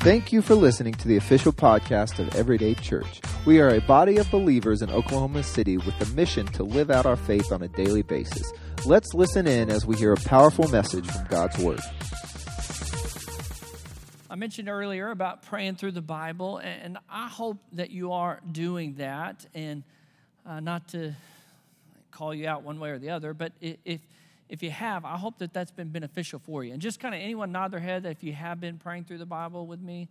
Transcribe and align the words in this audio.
Thank 0.00 0.32
you 0.32 0.42
for 0.42 0.54
listening 0.54 0.94
to 0.94 1.08
the 1.08 1.16
official 1.16 1.52
podcast 1.52 2.20
of 2.20 2.34
Everyday 2.36 2.74
Church. 2.74 3.20
We 3.44 3.60
are 3.60 3.70
a 3.70 3.80
body 3.80 4.18
of 4.18 4.30
believers 4.30 4.80
in 4.80 4.90
Oklahoma 4.90 5.42
City 5.42 5.76
with 5.76 5.98
the 5.98 6.06
mission 6.14 6.46
to 6.46 6.62
live 6.62 6.88
out 6.88 7.04
our 7.04 7.16
faith 7.16 7.50
on 7.50 7.62
a 7.62 7.68
daily 7.68 8.02
basis. 8.02 8.52
Let's 8.86 9.12
listen 9.12 9.48
in 9.48 9.70
as 9.70 9.84
we 9.84 9.96
hear 9.96 10.12
a 10.12 10.16
powerful 10.16 10.68
message 10.68 11.04
from 11.04 11.26
God's 11.26 11.58
Word. 11.58 11.80
I 14.30 14.36
mentioned 14.36 14.68
earlier 14.68 15.10
about 15.10 15.42
praying 15.42 15.74
through 15.74 15.92
the 15.92 16.00
Bible, 16.00 16.58
and 16.58 16.96
I 17.10 17.26
hope 17.26 17.58
that 17.72 17.90
you 17.90 18.12
are 18.12 18.40
doing 18.50 18.94
that. 18.94 19.46
And 19.52 19.82
uh, 20.46 20.60
not 20.60 20.88
to 20.90 21.12
call 22.12 22.32
you 22.32 22.46
out 22.46 22.62
one 22.62 22.78
way 22.78 22.90
or 22.90 22.98
the 22.98 23.10
other, 23.10 23.34
but 23.34 23.52
if 23.60 24.00
if 24.48 24.62
you 24.62 24.70
have, 24.70 25.04
I 25.04 25.16
hope 25.16 25.38
that 25.38 25.52
that's 25.52 25.70
been 25.70 25.88
beneficial 25.88 26.38
for 26.38 26.64
you. 26.64 26.72
And 26.72 26.80
just 26.80 27.00
kind 27.00 27.14
of 27.14 27.20
anyone 27.20 27.52
nod 27.52 27.70
their 27.70 27.80
head 27.80 28.04
that 28.04 28.10
if 28.10 28.22
you 28.22 28.32
have 28.32 28.60
been 28.60 28.78
praying 28.78 29.04
through 29.04 29.18
the 29.18 29.26
Bible 29.26 29.66
with 29.66 29.80
me. 29.80 30.08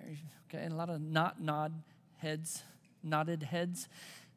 Okay, 0.00 0.62
and 0.62 0.72
a 0.72 0.76
lot 0.76 0.90
of 0.90 1.00
not 1.00 1.40
nod 1.40 1.72
heads, 2.18 2.62
nodded 3.02 3.42
heads, 3.42 3.88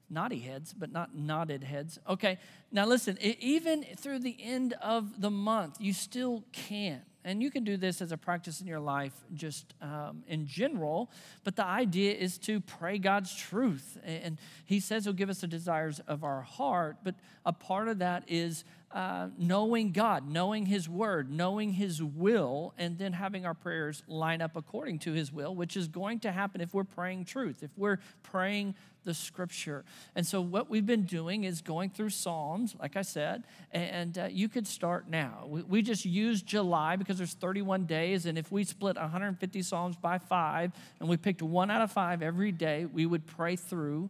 naughty 0.09 0.39
heads, 0.39 0.73
but 0.73 0.91
not 0.91 1.13
nodded 1.13 1.63
heads. 1.63 1.99
Okay, 2.07 2.37
now 2.71 2.85
listen, 2.85 3.17
even 3.21 3.83
through 3.83 4.19
the 4.19 4.37
end 4.41 4.73
of 4.81 5.21
the 5.21 5.29
month, 5.29 5.77
you 5.79 5.91
still 5.93 6.43
can 6.53 7.01
and 7.27 7.43
you 7.43 7.51
can 7.51 7.65
do 7.65 7.75
this 7.75 8.01
as 8.01 8.13
a 8.13 8.17
practice 8.17 8.61
in 8.61 8.67
your 8.67 8.79
life, 8.79 9.11
just 9.33 9.73
um, 9.81 10.23
in 10.29 10.47
general. 10.47 11.11
But 11.43 11.57
the 11.57 11.65
idea 11.65 12.13
is 12.13 12.37
to 12.39 12.61
pray 12.61 12.97
God's 12.99 13.35
truth. 13.35 13.97
And 14.05 14.37
He 14.65 14.79
says 14.79 15.03
He'll 15.03 15.11
give 15.11 15.29
us 15.29 15.41
the 15.41 15.47
desires 15.47 15.99
of 16.07 16.23
our 16.23 16.41
heart. 16.41 16.99
But 17.03 17.15
a 17.45 17.51
part 17.51 17.89
of 17.89 17.99
that 17.99 18.23
is 18.29 18.63
uh, 18.97 19.29
knowing 19.37 19.91
God, 19.91 20.27
knowing 20.27 20.65
His 20.65 20.89
word, 20.89 21.29
knowing 21.31 21.73
His 21.73 22.01
will, 22.01 22.73
and 22.79 22.97
then 22.97 23.13
having 23.13 23.45
our 23.45 23.53
prayers 23.53 24.01
line 24.07 24.41
up 24.41 24.55
according 24.55 24.97
to 24.99 25.13
His 25.13 25.31
will, 25.31 25.53
which 25.53 25.77
is 25.77 25.87
going 25.87 26.19
to 26.21 26.31
happen 26.31 26.61
if 26.61 26.73
we're 26.73 26.83
praying 26.83 27.25
truth, 27.25 27.61
if 27.61 27.69
we're 27.77 27.99
praying 28.23 28.73
the 29.03 29.13
scripture. 29.13 29.85
And 30.15 30.25
so, 30.25 30.41
what 30.41 30.67
we've 30.67 30.85
been 30.87 31.03
doing 31.03 31.43
is 31.43 31.61
going 31.61 31.91
through 31.91 32.09
Psalms, 32.09 32.75
like 32.79 32.97
I 32.97 33.03
said, 33.03 33.43
and 33.71 34.17
uh, 34.17 34.29
you 34.31 34.49
could 34.49 34.65
start 34.65 35.07
now. 35.07 35.45
We, 35.45 35.61
we 35.61 35.81
just 35.83 36.03
use 36.03 36.41
July 36.41 36.95
because 36.95 37.19
there's 37.19 37.35
31 37.35 37.85
days, 37.85 38.25
and 38.25 38.35
if 38.35 38.51
we 38.51 38.63
split 38.63 38.95
150 38.95 39.61
Psalms 39.61 39.95
by 39.95 40.17
five 40.17 40.71
and 40.99 41.07
we 41.07 41.17
picked 41.17 41.43
one 41.43 41.69
out 41.69 41.83
of 41.83 41.91
five 41.91 42.23
every 42.23 42.51
day, 42.51 42.85
we 42.85 43.05
would 43.05 43.27
pray 43.27 43.57
through 43.57 44.09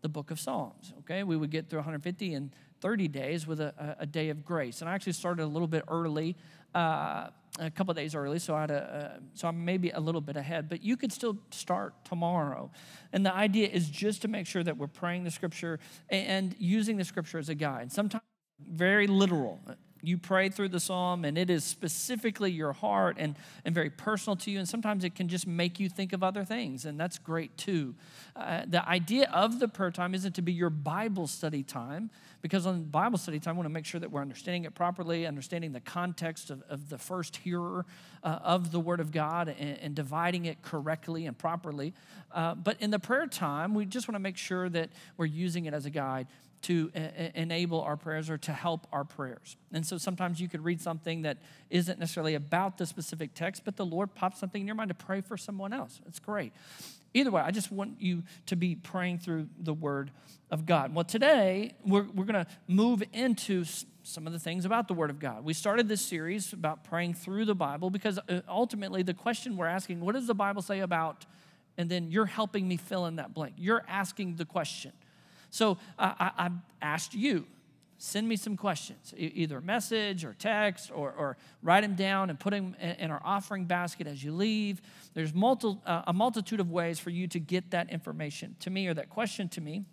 the 0.00 0.08
book 0.08 0.32
of 0.32 0.40
Psalms. 0.40 0.92
Okay, 0.98 1.22
we 1.22 1.36
would 1.36 1.50
get 1.50 1.70
through 1.70 1.78
150 1.78 2.34
and 2.34 2.50
30 2.84 3.08
days 3.08 3.46
with 3.46 3.62
a, 3.62 3.96
a 3.98 4.04
day 4.04 4.28
of 4.28 4.44
grace. 4.44 4.82
And 4.82 4.90
I 4.90 4.94
actually 4.94 5.14
started 5.14 5.42
a 5.42 5.46
little 5.46 5.66
bit 5.66 5.84
early, 5.88 6.36
uh, 6.74 7.28
a 7.58 7.70
couple 7.70 7.94
days 7.94 8.14
early, 8.14 8.38
so 8.38 8.54
I 8.54 8.60
had 8.60 8.70
a, 8.70 9.14
uh, 9.16 9.20
so 9.32 9.48
I'm 9.48 9.64
maybe 9.64 9.88
a 9.88 10.00
little 10.00 10.20
bit 10.20 10.36
ahead. 10.36 10.68
But 10.68 10.82
you 10.82 10.98
could 10.98 11.10
still 11.10 11.38
start 11.50 11.94
tomorrow. 12.04 12.70
And 13.10 13.24
the 13.24 13.34
idea 13.34 13.68
is 13.68 13.88
just 13.88 14.20
to 14.22 14.28
make 14.28 14.46
sure 14.46 14.62
that 14.62 14.76
we're 14.76 14.86
praying 14.86 15.24
the 15.24 15.30
scripture 15.30 15.80
and 16.10 16.54
using 16.58 16.98
the 16.98 17.04
scripture 17.04 17.38
as 17.38 17.48
a 17.48 17.54
guide. 17.54 17.90
Sometimes 17.90 18.22
very 18.60 19.06
literal 19.06 19.60
you 20.06 20.18
pray 20.18 20.48
through 20.48 20.68
the 20.68 20.80
psalm 20.80 21.24
and 21.24 21.36
it 21.36 21.50
is 21.50 21.64
specifically 21.64 22.50
your 22.50 22.72
heart 22.72 23.16
and, 23.18 23.36
and 23.64 23.74
very 23.74 23.90
personal 23.90 24.36
to 24.36 24.50
you 24.50 24.58
and 24.58 24.68
sometimes 24.68 25.04
it 25.04 25.14
can 25.14 25.28
just 25.28 25.46
make 25.46 25.80
you 25.80 25.88
think 25.88 26.12
of 26.12 26.22
other 26.22 26.44
things 26.44 26.84
and 26.84 26.98
that's 26.98 27.18
great 27.18 27.56
too. 27.56 27.94
Uh, 28.36 28.62
the 28.66 28.86
idea 28.88 29.30
of 29.32 29.60
the 29.60 29.68
prayer 29.68 29.90
time 29.90 30.14
isn't 30.14 30.34
to 30.34 30.42
be 30.42 30.52
your 30.52 30.70
bible 30.70 31.26
study 31.26 31.62
time 31.62 32.10
because 32.42 32.66
on 32.66 32.84
bible 32.84 33.18
study 33.18 33.38
time 33.38 33.56
we 33.56 33.58
want 33.58 33.66
to 33.66 33.72
make 33.72 33.86
sure 33.86 34.00
that 34.00 34.10
we're 34.10 34.20
understanding 34.20 34.64
it 34.64 34.74
properly 34.74 35.26
understanding 35.26 35.72
the 35.72 35.80
context 35.80 36.50
of, 36.50 36.62
of 36.68 36.88
the 36.88 36.98
first 36.98 37.36
hearer 37.36 37.86
uh, 38.22 38.38
of 38.42 38.72
the 38.72 38.80
word 38.80 39.00
of 39.00 39.12
god 39.12 39.48
and, 39.48 39.78
and, 39.78 39.94
dividing 39.94 40.44
it 40.46 40.60
correctly 40.62 41.26
and 41.26 41.38
properly. 41.38 41.94
Uh, 42.32 42.54
but 42.54 42.76
in 42.80 42.90
the 42.90 42.98
prayer 42.98 43.26
time 43.26 43.74
we 43.74 43.84
just 43.84 44.08
want 44.08 44.16
to 44.16 44.20
make 44.20 44.36
sure 44.36 44.68
that 44.68 44.90
we're 45.16 45.24
using 45.24 45.66
it 45.66 45.74
as 45.74 45.86
a 45.86 45.90
guide 45.90 46.26
to 46.64 46.90
enable 47.34 47.80
our 47.82 47.96
prayers 47.96 48.30
or 48.30 48.38
to 48.38 48.52
help 48.52 48.86
our 48.92 49.04
prayers. 49.04 49.56
And 49.72 49.86
so 49.86 49.98
sometimes 49.98 50.40
you 50.40 50.48
could 50.48 50.64
read 50.64 50.80
something 50.80 51.22
that 51.22 51.38
isn't 51.68 51.98
necessarily 51.98 52.34
about 52.34 52.78
the 52.78 52.86
specific 52.86 53.34
text, 53.34 53.64
but 53.64 53.76
the 53.76 53.84
Lord 53.84 54.14
pops 54.14 54.40
something 54.40 54.60
in 54.60 54.66
your 54.66 54.76
mind 54.76 54.88
to 54.88 54.94
pray 54.94 55.20
for 55.20 55.36
someone 55.36 55.72
else. 55.72 56.00
It's 56.06 56.18
great. 56.18 56.52
Either 57.12 57.30
way, 57.30 57.42
I 57.42 57.50
just 57.50 57.70
want 57.70 58.00
you 58.00 58.24
to 58.46 58.56
be 58.56 58.74
praying 58.74 59.18
through 59.18 59.48
the 59.58 59.74
Word 59.74 60.10
of 60.50 60.66
God. 60.66 60.94
Well, 60.94 61.04
today 61.04 61.74
we're, 61.84 62.06
we're 62.14 62.24
going 62.24 62.44
to 62.44 62.46
move 62.66 63.02
into 63.12 63.64
some 64.02 64.26
of 64.26 64.32
the 64.32 64.38
things 64.38 64.64
about 64.64 64.88
the 64.88 64.94
Word 64.94 65.10
of 65.10 65.18
God. 65.20 65.44
We 65.44 65.52
started 65.52 65.86
this 65.86 66.00
series 66.00 66.52
about 66.52 66.82
praying 66.84 67.14
through 67.14 67.44
the 67.44 67.54
Bible 67.54 67.90
because 67.90 68.18
uh, 68.28 68.40
ultimately 68.48 69.02
the 69.02 69.14
question 69.14 69.56
we're 69.56 69.66
asking, 69.66 70.00
what 70.00 70.14
does 70.14 70.26
the 70.26 70.34
Bible 70.34 70.62
say 70.62 70.80
about? 70.80 71.26
And 71.76 71.90
then 71.90 72.10
you're 72.10 72.26
helping 72.26 72.66
me 72.66 72.76
fill 72.76 73.06
in 73.06 73.16
that 73.16 73.34
blank. 73.34 73.54
You're 73.58 73.84
asking 73.86 74.36
the 74.36 74.44
question. 74.44 74.92
So 75.54 75.78
I, 75.96 76.32
I, 76.36 76.50
asked 76.82 77.14
you, 77.14 77.46
send 77.96 78.28
me 78.28 78.34
some 78.34 78.56
questions, 78.56 79.14
either 79.16 79.60
message 79.60 80.24
or 80.24 80.34
text, 80.36 80.90
or, 80.92 81.14
or 81.16 81.36
write 81.62 81.82
them 81.82 81.94
down 81.94 82.28
and 82.28 82.40
put 82.40 82.50
them 82.50 82.74
in 82.80 83.12
our 83.12 83.22
offering 83.24 83.64
basket 83.66 84.08
as 84.08 84.24
you 84.24 84.32
leave. 84.32 84.82
There's 85.14 85.32
multi, 85.32 85.78
uh, 85.86 86.02
a 86.08 86.12
multitude 86.12 86.58
of 86.58 86.72
ways 86.72 86.98
for 86.98 87.10
you 87.10 87.28
to 87.28 87.38
get 87.38 87.70
that 87.70 87.88
information 87.92 88.56
to 88.60 88.70
me 88.70 88.88
or 88.88 88.94
that 88.94 89.10
question 89.10 89.48
to 89.50 89.60
me. 89.60 89.84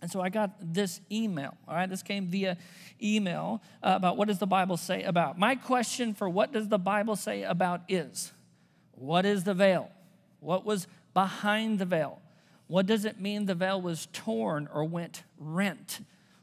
And 0.00 0.10
so 0.10 0.22
I 0.22 0.30
got 0.30 0.52
this 0.62 1.02
email, 1.12 1.54
all 1.68 1.74
right? 1.74 1.90
This 1.90 2.02
came 2.02 2.28
via 2.28 2.56
email 3.02 3.62
uh, 3.82 3.92
about 3.96 4.16
what 4.16 4.28
does 4.28 4.38
the 4.38 4.46
Bible 4.46 4.78
say 4.78 5.02
about. 5.02 5.38
My 5.38 5.56
question 5.56 6.14
for 6.14 6.26
what 6.26 6.54
does 6.54 6.68
the 6.68 6.78
Bible 6.78 7.16
say 7.16 7.42
about 7.42 7.82
is 7.86 8.32
what 8.92 9.26
is 9.26 9.44
the 9.44 9.52
veil? 9.52 9.90
What 10.40 10.64
was 10.64 10.86
behind 11.12 11.80
the 11.80 11.84
veil? 11.84 12.22
What 12.68 12.86
does 12.86 13.04
it 13.04 13.20
mean 13.20 13.46
the 13.46 13.54
veil 13.54 13.80
was 13.80 14.08
torn 14.12 14.68
or 14.72 14.84
went 14.84 15.22
rent? 15.38 16.00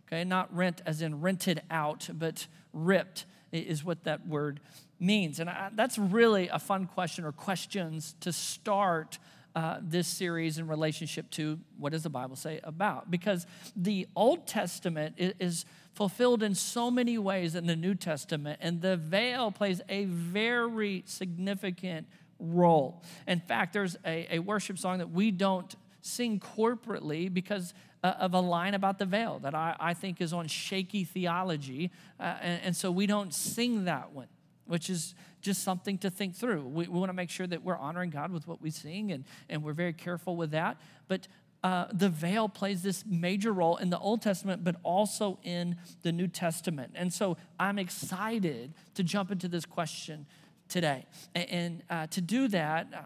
Okay, 0.08 0.24
not 0.24 0.56
rent 0.56 0.82
as 0.86 1.02
in 1.02 1.22
rented 1.22 1.62
out, 1.70 2.10
but 2.14 2.48
ripped 2.72 3.26
is 3.52 3.84
what 3.84 4.04
that 4.04 4.28
word 4.28 4.60
means. 5.00 5.40
And 5.40 5.50
I, 5.50 5.70
that's 5.74 5.98
really 5.98 6.48
a 6.48 6.60
fun 6.60 6.88
question 6.88 7.26
or 7.26 7.32
questions 7.32 8.16
to 8.22 8.32
start 8.32 9.20
uh, 9.56 9.78
this 9.82 10.08
series 10.08 10.58
in 10.58 10.68
relationship 10.68 11.30
to 11.32 11.60
what 11.78 11.92
does 11.92 12.04
the 12.04 12.10
Bible 12.10 12.36
say 12.36 12.60
about? 12.64 13.12
Because 13.12 13.46
the 13.76 14.08
Old 14.16 14.48
Testament 14.48 15.16
is 15.18 15.66
fulfilled 15.94 16.42
in 16.42 16.56
so 16.56 16.90
many 16.90 17.20
ways 17.20 17.54
in 17.54 17.68
the 17.68 17.76
New 17.76 17.94
Testament, 17.94 18.60
and 18.62 18.82
the 18.82 18.98
veil 18.98 19.52
plays 19.52 19.80
a 19.90 20.06
very 20.06 21.04
significant 21.06 22.08
role. 22.40 23.04
In 23.28 23.40
fact, 23.40 23.74
there's 23.74 23.96
a, 24.06 24.38
a 24.38 24.40
worship 24.40 24.80
song 24.80 24.98
that 24.98 25.12
we 25.12 25.30
don't 25.30 25.76
sing 26.04 26.40
corporately 26.40 27.34
because 27.34 27.74
uh, 28.04 28.14
of 28.20 28.34
a 28.34 28.40
line 28.40 28.74
about 28.74 29.00
the 29.00 29.06
veil 29.06 29.40
that 29.40 29.56
I, 29.56 29.76
I 29.80 29.94
think 29.94 30.20
is 30.20 30.34
on 30.34 30.48
shaky 30.48 31.06
theology. 31.06 31.92
Uh, 32.20 32.36
and, 32.42 32.62
and, 32.64 32.76
so 32.76 32.92
we 32.92 33.08
don't 33.08 33.34
sing 33.34 33.86
that 33.86 34.12
one, 34.12 34.28
which 34.66 34.90
is 34.90 35.16
just 35.42 35.64
something 35.64 35.98
to 36.00 36.10
think 36.10 36.36
through. 36.36 36.64
We, 36.64 36.88
we 36.88 37.00
want 37.00 37.10
to 37.10 37.14
make 37.14 37.30
sure 37.30 37.48
that 37.48 37.64
we're 37.64 37.78
honoring 37.78 38.10
God 38.10 38.32
with 38.32 38.46
what 38.48 38.62
we 38.62 38.70
sing, 38.70 39.14
and, 39.14 39.24
and 39.50 39.64
we're 39.64 39.74
very 39.74 39.94
careful 39.94 40.36
with 40.36 40.52
that. 40.52 40.78
But 41.08 41.30
uh, 41.64 41.86
the 41.94 42.10
veil 42.10 42.50
plays 42.50 42.84
this 42.84 43.06
major 43.06 43.54
role 43.54 43.78
in 43.78 43.90
the 43.90 44.00
Old 44.00 44.22
Testament, 44.22 44.66
but 44.66 44.76
also 44.84 45.40
in 45.44 45.78
the 46.02 46.12
New 46.12 46.28
Testament. 46.28 46.92
And 46.96 47.14
so 47.14 47.38
I'm 47.58 47.80
excited 47.80 48.74
to 48.96 49.04
jump 49.04 49.32
into 49.32 49.48
this 49.48 49.66
question 49.66 50.26
today. 50.68 51.06
And, 51.34 51.50
and 51.50 51.84
uh, 51.90 52.08
to 52.08 52.20
do 52.20 52.50
that, 52.50 52.88
uh, 52.94 53.00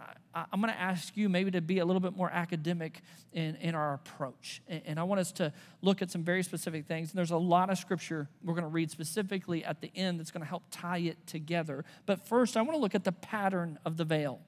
I'm 0.52 0.62
going 0.62 0.74
to 0.74 0.80
ask 0.80 1.16
you 1.16 1.30
maybe 1.30 1.52
to 1.52 1.62
be 1.62 1.80
a 1.80 1.86
little 1.86 2.00
bit 2.00 2.16
more 2.16 2.30
academic 2.30 3.02
in, 3.34 3.56
in 3.56 3.76
our 3.76 3.94
approach. 3.94 4.62
And, 4.68 5.00
I 5.00 5.04
want 5.04 5.20
us 5.20 5.32
to 5.34 5.54
look 5.82 6.02
at 6.02 6.12
some 6.12 6.24
very 6.24 6.44
specific 6.44 6.86
things. 6.86 7.12
And 7.12 7.18
there's 7.18 7.32
a 7.32 7.38
lot 7.38 7.70
of 7.70 7.78
scripture 7.78 8.28
we're 8.44 8.54
going 8.54 8.64
to 8.64 8.70
read 8.70 8.92
specifically 8.92 9.64
at 9.64 9.82
the 9.82 9.92
end 9.96 10.20
that's 10.20 10.32
going 10.32 10.42
to 10.42 10.48
help 10.48 10.64
tie 10.72 11.00
it 11.00 11.26
together. 11.28 11.86
But 12.06 12.28
first, 12.28 12.58
I 12.58 12.62
want 12.62 12.74
to 12.74 12.82
look 12.82 12.96
at 12.96 13.04
the 13.04 13.12
pattern 13.12 13.80
of 13.86 13.98
the 13.98 14.06
veil. 14.06 14.40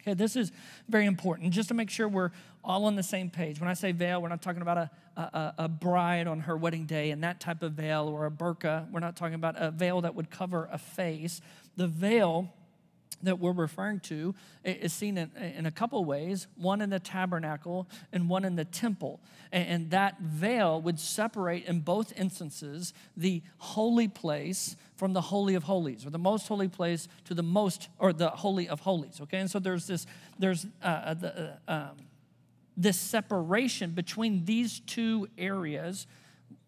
Okay, 0.00 0.14
this 0.14 0.36
is 0.36 0.52
very 0.88 1.06
important 1.06 1.52
just 1.52 1.68
to 1.68 1.74
make 1.74 1.90
sure 1.90 2.06
we're 2.06 2.30
all 2.62 2.84
on 2.84 2.94
the 2.94 3.02
same 3.02 3.28
page. 3.28 3.60
When 3.60 3.68
I 3.68 3.74
say 3.74 3.90
veil, 3.90 4.22
we're 4.22 4.28
not 4.28 4.40
talking 4.40 4.62
about 4.62 4.78
a, 4.78 4.90
a, 5.16 5.54
a, 5.58 5.68
bride 5.68 6.28
on 6.28 6.40
her 6.40 6.56
wedding 6.56 6.86
day 6.86 7.10
and 7.10 7.24
that 7.24 7.40
type 7.40 7.62
of 7.62 7.72
veil 7.72 8.08
or 8.08 8.26
a 8.26 8.30
burqa. 8.30 8.88
We're 8.92 9.00
not 9.00 9.16
talking 9.16 9.34
about 9.34 9.56
a 9.58 9.72
veil 9.72 10.00
that 10.02 10.14
would 10.14 10.30
cover 10.30 10.68
a 10.70 10.78
face. 10.78 11.40
The 11.76 11.88
veil 11.88 12.52
that 13.22 13.38
we're 13.38 13.52
referring 13.52 14.00
to 14.00 14.34
is 14.64 14.92
seen 14.92 15.18
in, 15.18 15.30
in 15.36 15.66
a 15.66 15.70
couple 15.70 16.04
ways 16.04 16.46
one 16.56 16.80
in 16.80 16.90
the 16.90 16.98
tabernacle 17.00 17.88
and 18.12 18.28
one 18.28 18.44
in 18.44 18.56
the 18.56 18.64
temple. 18.64 19.20
And 19.52 19.90
that 19.90 20.20
veil 20.20 20.80
would 20.82 21.00
separate 21.00 21.64
in 21.64 21.80
both 21.80 22.12
instances 22.18 22.92
the 23.16 23.42
holy 23.58 24.08
place 24.08 24.76
from 24.96 25.12
the 25.12 25.20
holy 25.20 25.54
of 25.54 25.64
holies 25.64 26.06
or 26.06 26.10
the 26.10 26.18
most 26.18 26.48
holy 26.48 26.68
place 26.68 27.08
to 27.24 27.34
the 27.34 27.42
most 27.42 27.88
or 27.98 28.12
the 28.12 28.30
holy 28.30 28.68
of 28.68 28.80
holies 28.80 29.20
okay 29.20 29.38
and 29.38 29.50
so 29.50 29.58
there's 29.58 29.86
this 29.86 30.06
there's 30.38 30.66
uh, 30.82 30.86
uh 30.86 31.14
the, 31.14 31.58
uh, 31.68 31.72
um, 31.72 31.96
this 32.76 32.98
separation 32.98 33.90
between 33.90 34.44
these 34.44 34.80
two 34.80 35.28
areas 35.38 36.06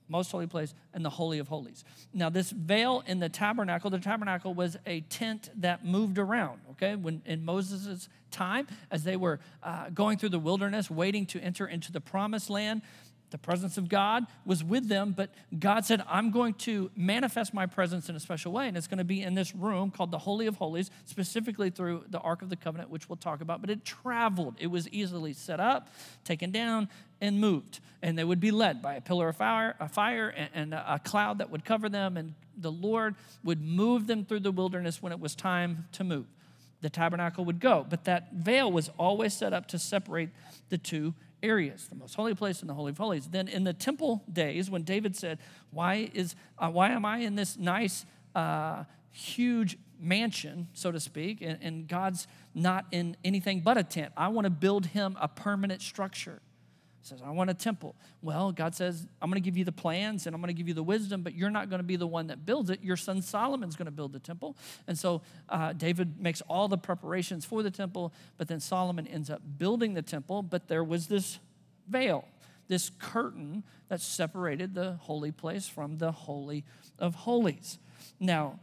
most 0.09 0.31
holy 0.31 0.47
place, 0.47 0.75
and 0.95 1.05
the 1.05 1.11
Holy 1.11 1.39
of 1.39 1.49
Holies. 1.49 1.85
Now, 2.13 2.31
this 2.31 2.51
veil 2.51 3.03
in 3.07 3.19
the 3.19 3.29
tabernacle, 3.29 3.91
the 3.91 3.99
tabernacle 3.99 4.55
was 4.55 4.77
a 4.87 5.01
tent 5.03 5.51
that 5.57 5.85
moved 5.85 6.19
around, 6.19 6.61
okay? 6.73 6.97
When 6.97 7.23
in 7.25 7.45
Moses' 7.45 8.09
time, 8.31 8.67
as 8.91 9.05
they 9.05 9.17
were 9.17 9.41
uh, 9.63 9.91
going 9.91 10.19
through 10.19 10.31
the 10.31 10.39
wilderness, 10.39 10.91
waiting 10.91 11.27
to 11.27 11.41
enter 11.41 11.67
into 11.67 11.93
the 11.93 12.01
promised 12.01 12.51
land, 12.51 12.83
the 13.31 13.39
presence 13.39 13.77
of 13.77 13.89
God 13.89 14.27
was 14.45 14.65
with 14.65 14.89
them, 14.89 15.13
but 15.17 15.31
God 15.59 15.85
said, 15.85 16.03
I'm 16.09 16.31
going 16.31 16.55
to 16.55 16.91
manifest 16.97 17.53
my 17.53 17.67
presence 17.67 18.09
in 18.09 18.17
a 18.17 18.21
special 18.21 18.53
way. 18.53 18.69
And 18.69 18.77
it's 18.77 18.87
going 18.87 18.99
to 18.99 19.05
be 19.05 19.23
in 19.23 19.35
this 19.35 19.55
room 19.55 19.91
called 19.91 20.11
the 20.11 20.19
Holy 20.19 20.47
of 20.47 20.57
Holies, 20.57 20.91
specifically 21.05 21.71
through 21.71 22.05
the 22.09 22.19
Ark 22.21 22.43
of 22.43 22.49
the 22.49 22.57
Covenant, 22.57 22.91
which 22.91 23.09
we'll 23.09 23.17
talk 23.17 23.41
about. 23.41 23.61
But 23.61 23.71
it 23.71 23.85
traveled, 23.85 24.57
it 24.59 24.69
was 24.69 24.89
easily 24.89 25.33
set 25.33 25.61
up, 25.61 25.91
taken 26.25 26.51
down, 26.51 26.89
and 27.21 27.41
moved. 27.41 27.81
And 28.03 28.17
they 28.17 28.25
would 28.25 28.41
be 28.41 28.51
led 28.51 28.81
by 28.81 28.95
a 28.95 29.01
pillar 29.01 29.29
of 29.29 29.37
fire, 29.37 29.75
a 29.81 29.89
fire 29.89 30.29
and, 30.29 30.51
and 30.55 30.75
a 30.75 31.01
cloud 31.05 31.39
that 31.39 31.51
would 31.51 31.65
cover 31.65 31.89
them. 31.89 32.17
And 32.17 32.35
the 32.57 32.73
Lord 32.73 33.15
would 33.45 33.61
move 33.61 34.07
them 34.07 34.25
through 34.25 34.41
the 34.41 34.53
wilderness 34.53 35.03
when 35.03 35.13
it 35.13 35.21
was 35.21 35.35
time 35.35 35.87
to 35.93 36.05
move. 36.05 36.27
The 36.81 36.91
tabernacle 36.91 37.45
would 37.45 37.61
go. 37.61 37.85
But 37.89 38.05
that 38.05 38.33
veil 38.33 38.71
was 38.71 38.89
always 38.99 39.35
set 39.35 39.53
up 39.53 39.67
to 39.69 39.79
separate 39.79 40.31
the 40.69 40.79
two 40.79 41.15
areas, 41.43 41.87
the 41.89 41.95
most 41.95 42.15
holy 42.15 42.35
place 42.35 42.61
and 42.61 42.69
the 42.69 42.75
holy 42.75 42.91
of 42.91 42.99
holies. 42.99 43.29
Then 43.29 43.49
in 43.49 43.65
the 43.65 43.73
temple 43.73 44.23
days, 44.33 44.71
when 44.71 44.83
David 44.83 45.17
said, 45.17 45.39
"Why 45.71 46.11
is 46.15 46.35
uh, 46.59 46.71
why 46.71 46.91
am 46.91 47.05
I 47.05 47.19
in 47.19 47.37
this 47.37 47.57
nice, 47.57 48.05
uh, 48.35 48.85
huge 49.11 49.79
mansion, 50.01 50.69
so 50.73 50.93
to 50.93 51.01
speak, 51.01 51.41
and, 51.41 51.59
and 51.61 51.89
God's 51.89 52.27
not 52.55 52.87
in 52.91 53.17
anything 53.25 53.61
but 53.61 53.77
a 53.77 53.83
tent? 53.83 54.13
I 54.17 54.29
want 54.29 54.45
to 54.47 54.51
build 54.51 54.87
him 54.87 55.17
a 55.21 55.29
permanent 55.29 55.83
structure." 55.83 56.41
Says, 57.07 57.21
I 57.25 57.31
want 57.31 57.51
a 57.51 57.55
temple. 57.55 57.95
Well, 58.23 58.53
God 58.53 58.75
says, 58.75 59.07
I'm 59.23 59.31
going 59.31 59.41
to 59.41 59.45
give 59.45 59.57
you 59.57 59.65
the 59.65 59.73
plans 59.73 60.27
and 60.27 60.35
I'm 60.35 60.41
going 60.41 60.49
to 60.49 60.59
give 60.59 60.69
you 60.69 60.75
the 60.75 60.83
wisdom, 60.83 61.23
but 61.23 61.35
you're 61.35 61.51
not 61.51 61.71
going 61.71 61.81
to 61.81 61.87
be 61.87 61.97
the 61.97 62.07
one 62.07 62.27
that 62.27 62.45
builds 62.45 62.71
it. 62.71 62.83
Your 62.83 62.97
son 62.97 63.23
Solomon's 63.23 63.77
going 63.77 63.87
to 63.87 63.93
build 63.93 64.13
the 64.13 64.19
temple. 64.19 64.57
And 64.87 64.99
so 64.99 65.23
uh, 65.49 65.73
David 65.73 66.21
makes 66.21 66.41
all 66.43 66.69
the 66.69 66.79
preparations 66.79 67.45
for 67.45 67.63
the 67.63 67.71
temple, 67.71 68.13
but 68.37 68.49
then 68.49 68.61
Solomon 68.61 69.07
ends 69.07 69.31
up 69.31 69.41
building 69.59 69.95
the 69.95 70.03
temple. 70.03 70.43
But 70.43 70.69
there 70.69 70.85
was 70.85 71.07
this 71.07 71.39
veil, 71.89 72.25
this 72.69 72.91
curtain 72.99 73.65
that 73.89 74.01
separated 74.01 74.75
the 74.75 74.95
holy 74.95 75.33
place 75.33 75.69
from 75.69 75.99
the 75.99 76.13
Holy 76.13 76.65
of 76.99 77.15
Holies. 77.15 77.79
Now, 78.21 78.59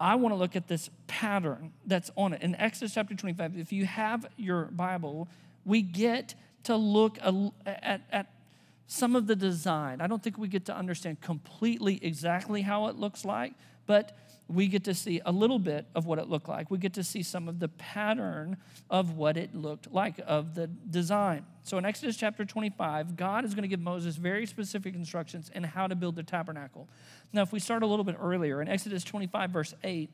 I 0.00 0.16
want 0.16 0.34
to 0.34 0.36
look 0.36 0.56
at 0.56 0.66
this 0.66 0.90
pattern 1.06 1.72
that's 1.86 2.10
on 2.16 2.32
it. 2.32 2.42
In 2.42 2.56
Exodus 2.56 2.94
chapter 2.94 3.14
25, 3.14 3.56
if 3.56 3.72
you 3.72 3.86
have 3.86 4.26
your 4.36 4.64
Bible, 4.64 5.28
we 5.64 5.80
get 5.80 6.34
to 6.64 6.76
look 6.76 7.18
at, 7.66 8.00
at 8.10 8.26
some 8.86 9.16
of 9.16 9.26
the 9.26 9.36
design. 9.36 10.00
I 10.00 10.06
don't 10.06 10.22
think 10.22 10.38
we 10.38 10.48
get 10.48 10.66
to 10.66 10.76
understand 10.76 11.20
completely 11.20 11.98
exactly 12.02 12.62
how 12.62 12.88
it 12.88 12.96
looks 12.96 13.24
like, 13.24 13.54
but 13.86 14.16
we 14.48 14.68
get 14.68 14.84
to 14.84 14.94
see 14.94 15.20
a 15.24 15.32
little 15.32 15.58
bit 15.58 15.86
of 15.94 16.06
what 16.06 16.18
it 16.18 16.28
looked 16.28 16.48
like. 16.48 16.70
We 16.70 16.78
get 16.78 16.92
to 16.94 17.04
see 17.04 17.22
some 17.22 17.48
of 17.48 17.58
the 17.58 17.68
pattern 17.68 18.58
of 18.90 19.16
what 19.16 19.36
it 19.36 19.54
looked 19.54 19.92
like, 19.92 20.20
of 20.26 20.54
the 20.54 20.66
design. 20.66 21.46
So 21.62 21.78
in 21.78 21.84
Exodus 21.84 22.16
chapter 22.16 22.44
25, 22.44 23.16
God 23.16 23.44
is 23.44 23.54
going 23.54 23.62
to 23.62 23.68
give 23.68 23.80
Moses 23.80 24.16
very 24.16 24.46
specific 24.46 24.94
instructions 24.94 25.50
in 25.54 25.62
how 25.62 25.86
to 25.86 25.94
build 25.94 26.16
the 26.16 26.22
tabernacle. 26.22 26.88
Now, 27.32 27.42
if 27.42 27.52
we 27.52 27.60
start 27.60 27.82
a 27.82 27.86
little 27.86 28.04
bit 28.04 28.16
earlier, 28.20 28.60
in 28.60 28.68
Exodus 28.68 29.04
25, 29.04 29.50
verse 29.50 29.74
8, 29.82 30.10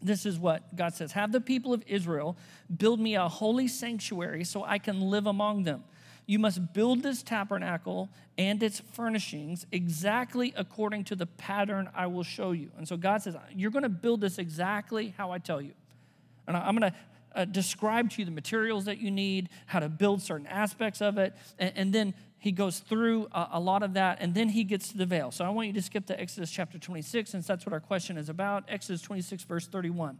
this 0.00 0.26
is 0.26 0.38
what 0.38 0.76
God 0.76 0.94
says 0.94 1.12
Have 1.12 1.32
the 1.32 1.40
people 1.40 1.72
of 1.72 1.82
Israel 1.86 2.36
build 2.76 3.00
me 3.00 3.14
a 3.14 3.28
holy 3.28 3.68
sanctuary 3.68 4.44
so 4.44 4.64
I 4.64 4.78
can 4.78 5.00
live 5.00 5.26
among 5.26 5.64
them. 5.64 5.84
You 6.26 6.38
must 6.38 6.74
build 6.74 7.02
this 7.02 7.22
tabernacle 7.22 8.10
and 8.36 8.62
its 8.62 8.80
furnishings 8.92 9.66
exactly 9.72 10.52
according 10.56 11.04
to 11.04 11.16
the 11.16 11.24
pattern 11.24 11.88
I 11.94 12.06
will 12.06 12.22
show 12.22 12.52
you. 12.52 12.70
And 12.76 12.86
so 12.86 12.96
God 12.96 13.22
says, 13.22 13.34
You're 13.54 13.70
going 13.70 13.82
to 13.82 13.88
build 13.88 14.20
this 14.20 14.38
exactly 14.38 15.14
how 15.16 15.30
I 15.30 15.38
tell 15.38 15.60
you. 15.60 15.72
And 16.46 16.56
I'm 16.56 16.76
going 16.76 16.92
to 16.92 16.98
uh, 17.34 17.44
describe 17.44 18.10
to 18.10 18.20
you 18.20 18.24
the 18.24 18.30
materials 18.30 18.86
that 18.86 18.98
you 18.98 19.10
need, 19.10 19.48
how 19.66 19.80
to 19.80 19.88
build 19.88 20.22
certain 20.22 20.46
aspects 20.46 21.00
of 21.00 21.18
it, 21.18 21.34
and, 21.58 21.72
and 21.76 21.92
then 21.92 22.14
he 22.38 22.52
goes 22.52 22.78
through 22.78 23.28
a, 23.32 23.48
a, 23.52 23.60
lot 23.60 23.82
of 23.82 23.94
that, 23.94 24.18
and 24.20 24.34
then 24.34 24.50
he 24.50 24.62
gets 24.62 24.88
to 24.88 24.96
the 24.96 25.06
veil. 25.06 25.30
So 25.30 25.44
I 25.44 25.48
want 25.48 25.66
you 25.66 25.72
to 25.74 25.82
skip 25.82 26.06
to 26.06 26.20
Exodus 26.20 26.50
chapter 26.50 26.78
26, 26.78 27.30
since 27.30 27.46
that's 27.46 27.66
what 27.66 27.72
our 27.72 27.80
question 27.80 28.16
is 28.16 28.28
about. 28.28 28.64
Exodus 28.68 29.02
26, 29.02 29.42
verse 29.44 29.66
31. 29.66 30.18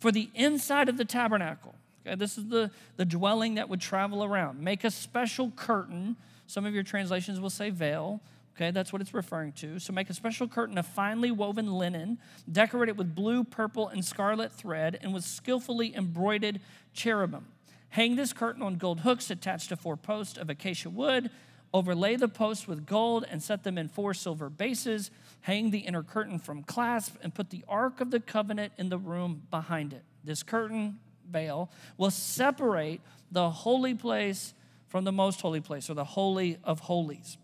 For 0.00 0.10
the 0.10 0.28
inside 0.34 0.88
of 0.88 0.96
the 0.96 1.04
tabernacle, 1.04 1.76
okay, 2.04 2.16
this 2.16 2.36
is 2.36 2.48
the, 2.48 2.70
the 2.96 3.04
dwelling 3.04 3.54
that 3.54 3.68
would 3.68 3.80
travel 3.80 4.24
around, 4.24 4.60
make 4.60 4.82
a 4.82 4.90
special 4.90 5.52
curtain. 5.54 6.16
Some 6.48 6.66
of 6.66 6.74
your 6.74 6.82
translations 6.82 7.40
will 7.40 7.50
say 7.50 7.70
veil. 7.70 8.20
Okay, 8.56 8.70
that's 8.70 8.92
what 8.92 9.00
it's 9.00 9.14
referring 9.14 9.52
to. 9.52 9.78
So 9.78 9.94
make 9.94 10.10
a 10.10 10.14
special 10.14 10.46
curtain 10.46 10.76
of 10.76 10.84
finely 10.84 11.30
woven 11.30 11.72
linen, 11.72 12.18
decorate 12.50 12.90
it 12.90 12.96
with 12.98 13.14
blue, 13.14 13.44
purple, 13.44 13.88
and 13.88 14.04
scarlet 14.04 14.52
thread, 14.52 14.98
and 15.00 15.14
with 15.14 15.24
skillfully 15.24 15.94
embroidered 15.94 16.60
cherubim. 16.92 17.46
Hang 17.90 18.16
this 18.16 18.32
curtain 18.32 18.62
on 18.62 18.74
gold 18.76 19.00
hooks 19.00 19.30
attached 19.30 19.70
to 19.70 19.76
four 19.76 19.96
posts 19.96 20.36
of 20.36 20.50
acacia 20.50 20.90
wood 20.90 21.30
Overlay 21.74 22.16
the 22.16 22.28
posts 22.28 22.68
with 22.68 22.84
gold 22.86 23.24
and 23.30 23.42
set 23.42 23.62
them 23.64 23.78
in 23.78 23.88
four 23.88 24.12
silver 24.12 24.50
bases. 24.50 25.10
Hang 25.42 25.70
the 25.70 25.78
inner 25.78 26.02
curtain 26.02 26.38
from 26.38 26.62
clasp 26.62 27.16
and 27.22 27.34
put 27.34 27.50
the 27.50 27.64
Ark 27.66 28.00
of 28.00 28.10
the 28.10 28.20
Covenant 28.20 28.72
in 28.76 28.90
the 28.90 28.98
room 28.98 29.42
behind 29.50 29.92
it. 29.92 30.02
This 30.22 30.42
curtain 30.42 30.98
veil 31.30 31.70
will 31.96 32.10
separate 32.10 33.00
the 33.30 33.48
holy 33.48 33.94
place 33.94 34.54
from 34.88 35.04
the 35.04 35.12
most 35.12 35.40
holy 35.40 35.60
place, 35.60 35.88
or 35.88 35.94
the 35.94 36.04
Holy 36.04 36.58
of 36.62 36.80
Holies. 36.80 37.38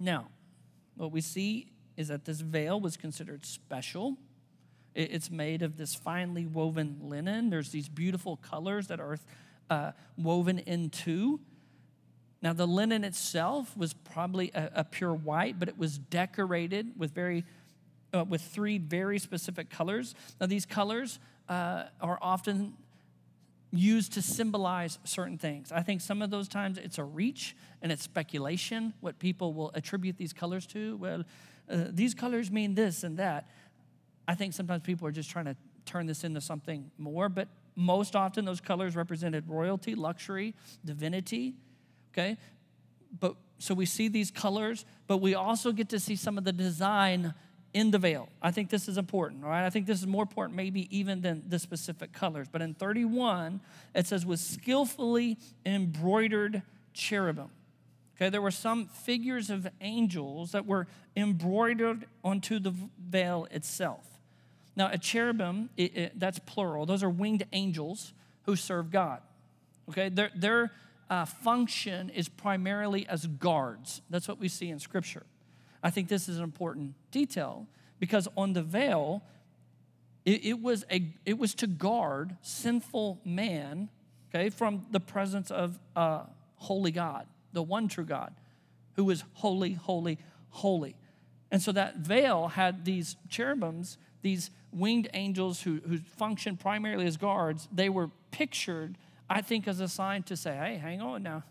Now, 0.00 0.26
what 0.96 1.12
we 1.12 1.20
see 1.20 1.70
is 1.96 2.08
that 2.08 2.24
this 2.24 2.40
veil 2.40 2.80
was 2.80 2.96
considered 2.96 3.46
special. 3.46 4.16
It's 4.92 5.30
made 5.30 5.62
of 5.62 5.76
this 5.76 5.94
finely 5.94 6.44
woven 6.44 6.98
linen. 7.02 7.50
There's 7.50 7.70
these 7.70 7.88
beautiful 7.88 8.36
colors 8.36 8.88
that 8.88 8.98
are 8.98 9.18
uh, 9.70 9.92
woven 10.18 10.58
into. 10.58 11.38
Now, 12.46 12.52
the 12.52 12.64
linen 12.64 13.02
itself 13.02 13.76
was 13.76 13.92
probably 13.92 14.52
a, 14.54 14.70
a 14.76 14.84
pure 14.84 15.12
white, 15.12 15.58
but 15.58 15.66
it 15.68 15.76
was 15.76 15.98
decorated 15.98 16.92
with 16.96 17.10
very 17.10 17.44
uh, 18.14 18.22
with 18.22 18.40
three 18.40 18.78
very 18.78 19.18
specific 19.18 19.68
colors. 19.68 20.14
Now, 20.40 20.46
these 20.46 20.64
colors 20.64 21.18
uh, 21.48 21.86
are 22.00 22.20
often 22.22 22.74
used 23.72 24.12
to 24.12 24.22
symbolize 24.22 25.00
certain 25.02 25.38
things. 25.38 25.72
I 25.72 25.82
think 25.82 26.00
some 26.00 26.22
of 26.22 26.30
those 26.30 26.46
times 26.46 26.78
it's 26.78 26.98
a 26.98 27.02
reach 27.02 27.56
and 27.82 27.90
it's 27.90 28.04
speculation 28.04 28.94
what 29.00 29.18
people 29.18 29.52
will 29.52 29.72
attribute 29.74 30.16
these 30.16 30.32
colors 30.32 30.68
to. 30.68 30.96
Well, 30.98 31.24
uh, 31.68 31.86
these 31.90 32.14
colors 32.14 32.52
mean 32.52 32.76
this 32.76 33.02
and 33.02 33.16
that. 33.16 33.48
I 34.28 34.36
think 34.36 34.52
sometimes 34.52 34.84
people 34.84 35.08
are 35.08 35.10
just 35.10 35.30
trying 35.30 35.46
to 35.46 35.56
turn 35.84 36.06
this 36.06 36.22
into 36.22 36.40
something 36.40 36.92
more, 36.96 37.28
but 37.28 37.48
most 37.74 38.14
often 38.14 38.44
those 38.44 38.60
colors 38.60 38.94
represented 38.94 39.48
royalty, 39.48 39.96
luxury, 39.96 40.54
divinity 40.84 41.56
okay? 42.16 42.36
But 43.18 43.36
so 43.58 43.74
we 43.74 43.86
see 43.86 44.08
these 44.08 44.30
colors, 44.30 44.84
but 45.06 45.18
we 45.18 45.34
also 45.34 45.72
get 45.72 45.88
to 45.90 46.00
see 46.00 46.16
some 46.16 46.38
of 46.38 46.44
the 46.44 46.52
design 46.52 47.34
in 47.72 47.90
the 47.90 47.98
veil. 47.98 48.28
I 48.40 48.52
think 48.52 48.70
this 48.70 48.88
is 48.88 48.96
important, 48.96 49.44
all 49.44 49.50
right? 49.50 49.66
I 49.66 49.70
think 49.70 49.86
this 49.86 50.00
is 50.00 50.06
more 50.06 50.22
important 50.22 50.56
maybe 50.56 50.88
even 50.96 51.20
than 51.20 51.42
the 51.46 51.58
specific 51.58 52.12
colors. 52.12 52.48
But 52.50 52.62
in 52.62 52.74
31, 52.74 53.60
it 53.94 54.06
says, 54.06 54.24
with 54.24 54.40
skillfully 54.40 55.38
embroidered 55.64 56.62
cherubim. 56.94 57.50
Okay, 58.16 58.30
there 58.30 58.40
were 58.40 58.50
some 58.50 58.86
figures 58.86 59.50
of 59.50 59.68
angels 59.82 60.52
that 60.52 60.64
were 60.64 60.86
embroidered 61.14 62.06
onto 62.24 62.58
the 62.58 62.72
veil 62.98 63.46
itself. 63.50 64.06
Now, 64.74 64.88
a 64.90 64.96
cherubim, 64.96 65.68
it, 65.76 65.96
it, 65.96 66.18
that's 66.18 66.38
plural. 66.38 66.86
Those 66.86 67.02
are 67.02 67.10
winged 67.10 67.44
angels 67.52 68.14
who 68.44 68.56
serve 68.56 68.90
God. 68.90 69.20
Okay, 69.90 70.08
they're, 70.08 70.30
they're 70.34 70.72
uh, 71.08 71.24
function 71.24 72.10
is 72.10 72.28
primarily 72.28 73.06
as 73.08 73.26
guards. 73.26 74.02
That's 74.10 74.28
what 74.28 74.38
we 74.38 74.48
see 74.48 74.68
in 74.68 74.78
Scripture. 74.78 75.24
I 75.82 75.90
think 75.90 76.08
this 76.08 76.28
is 76.28 76.38
an 76.38 76.44
important 76.44 76.94
detail 77.10 77.66
because 78.00 78.28
on 78.36 78.52
the 78.52 78.62
veil, 78.62 79.22
it, 80.24 80.44
it 80.44 80.60
was, 80.60 80.84
a, 80.90 81.08
it 81.24 81.38
was 81.38 81.54
to 81.56 81.66
guard 81.66 82.36
sinful 82.42 83.20
man, 83.24 83.88
okay, 84.28 84.50
from 84.50 84.86
the 84.90 85.00
presence 85.00 85.50
of 85.50 85.78
uh, 85.94 86.24
holy 86.56 86.90
God, 86.90 87.26
the 87.52 87.62
one 87.62 87.88
true 87.88 88.04
God, 88.04 88.34
who 88.94 89.08
is 89.10 89.22
holy, 89.34 89.74
holy, 89.74 90.18
holy. 90.50 90.96
And 91.50 91.62
so 91.62 91.70
that 91.72 91.98
veil 91.98 92.48
had 92.48 92.84
these 92.84 93.16
cherubims, 93.28 93.98
these 94.22 94.50
winged 94.72 95.08
angels 95.14 95.62
who, 95.62 95.80
who 95.86 95.98
function 95.98 96.56
primarily 96.56 97.06
as 97.06 97.16
guards. 97.16 97.68
They 97.72 97.88
were 97.88 98.10
pictured 98.32 98.98
I 99.28 99.42
think 99.42 99.66
as 99.66 99.80
a 99.80 99.88
sign 99.88 100.22
to 100.24 100.36
say, 100.36 100.54
hey, 100.54 100.76
hang 100.76 101.00
on 101.00 101.22
now. 101.22 101.42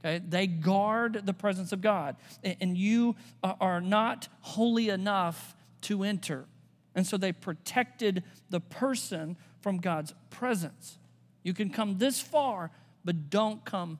Okay, 0.00 0.22
they 0.26 0.46
guard 0.46 1.22
the 1.24 1.34
presence 1.34 1.72
of 1.72 1.80
God, 1.80 2.16
and 2.44 2.78
you 2.78 3.16
uh, 3.42 3.54
are 3.60 3.80
not 3.80 4.28
holy 4.42 4.90
enough 4.90 5.56
to 5.82 6.04
enter. 6.04 6.44
And 6.94 7.06
so 7.06 7.16
they 7.16 7.32
protected 7.32 8.22
the 8.48 8.60
person 8.60 9.36
from 9.60 9.78
God's 9.78 10.14
presence. 10.30 10.98
You 11.42 11.52
can 11.52 11.70
come 11.70 11.98
this 11.98 12.20
far, 12.20 12.70
but 13.04 13.28
don't 13.28 13.64
come 13.64 13.98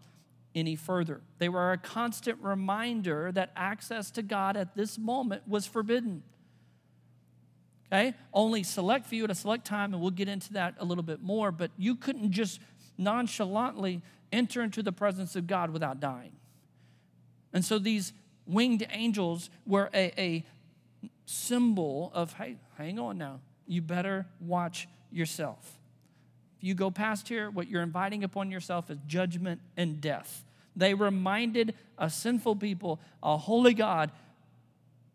any 0.54 0.76
further. 0.76 1.20
They 1.38 1.48
were 1.48 1.72
a 1.72 1.78
constant 1.78 2.38
reminder 2.42 3.32
that 3.32 3.52
access 3.56 4.10
to 4.12 4.22
God 4.22 4.56
at 4.56 4.76
this 4.76 4.98
moment 4.98 5.46
was 5.48 5.66
forbidden. 5.66 6.22
Okay? 7.90 8.14
Only 8.32 8.62
select 8.62 9.06
few 9.06 9.24
at 9.24 9.30
a 9.30 9.34
select 9.34 9.64
time, 9.64 9.94
and 9.94 10.02
we'll 10.02 10.10
get 10.10 10.28
into 10.28 10.52
that 10.54 10.74
a 10.78 10.84
little 10.84 11.04
bit 11.04 11.22
more, 11.22 11.50
but 11.50 11.70
you 11.76 11.94
couldn't 11.94 12.32
just 12.32 12.60
nonchalantly 12.98 14.02
enter 14.32 14.62
into 14.62 14.82
the 14.82 14.92
presence 14.92 15.36
of 15.36 15.46
God 15.46 15.70
without 15.70 16.00
dying. 16.00 16.32
And 17.52 17.64
so 17.64 17.78
these 17.78 18.12
winged 18.46 18.86
angels 18.90 19.48
were 19.66 19.88
a, 19.94 20.12
a 20.18 20.44
symbol 21.24 22.10
of, 22.14 22.34
hey, 22.34 22.56
hang 22.76 22.98
on 22.98 23.16
now, 23.16 23.40
you 23.66 23.80
better 23.80 24.26
watch 24.40 24.88
yourself. 25.10 25.78
If 26.58 26.64
you 26.64 26.74
go 26.74 26.90
past 26.90 27.28
here, 27.28 27.50
what 27.50 27.68
you're 27.68 27.82
inviting 27.82 28.24
upon 28.24 28.50
yourself 28.50 28.90
is 28.90 28.98
judgment 29.06 29.60
and 29.76 30.00
death. 30.00 30.44
They 30.74 30.94
reminded 30.94 31.74
a 31.96 32.10
sinful 32.10 32.56
people, 32.56 33.00
a 33.22 33.36
holy 33.36 33.74
God 33.74 34.10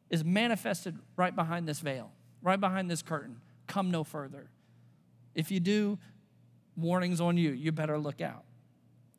is 0.09 0.23
manifested 0.23 0.97
right 1.15 1.35
behind 1.35 1.67
this 1.67 1.79
veil, 1.79 2.11
right 2.41 2.59
behind 2.59 2.89
this 2.89 3.01
curtain. 3.01 3.37
Come 3.67 3.91
no 3.91 4.03
further. 4.03 4.47
If 5.35 5.51
you 5.51 5.59
do, 5.59 5.97
warnings 6.75 7.21
on 7.21 7.37
you. 7.37 7.51
You 7.51 7.71
better 7.71 7.97
look 7.97 8.21
out. 8.21 8.43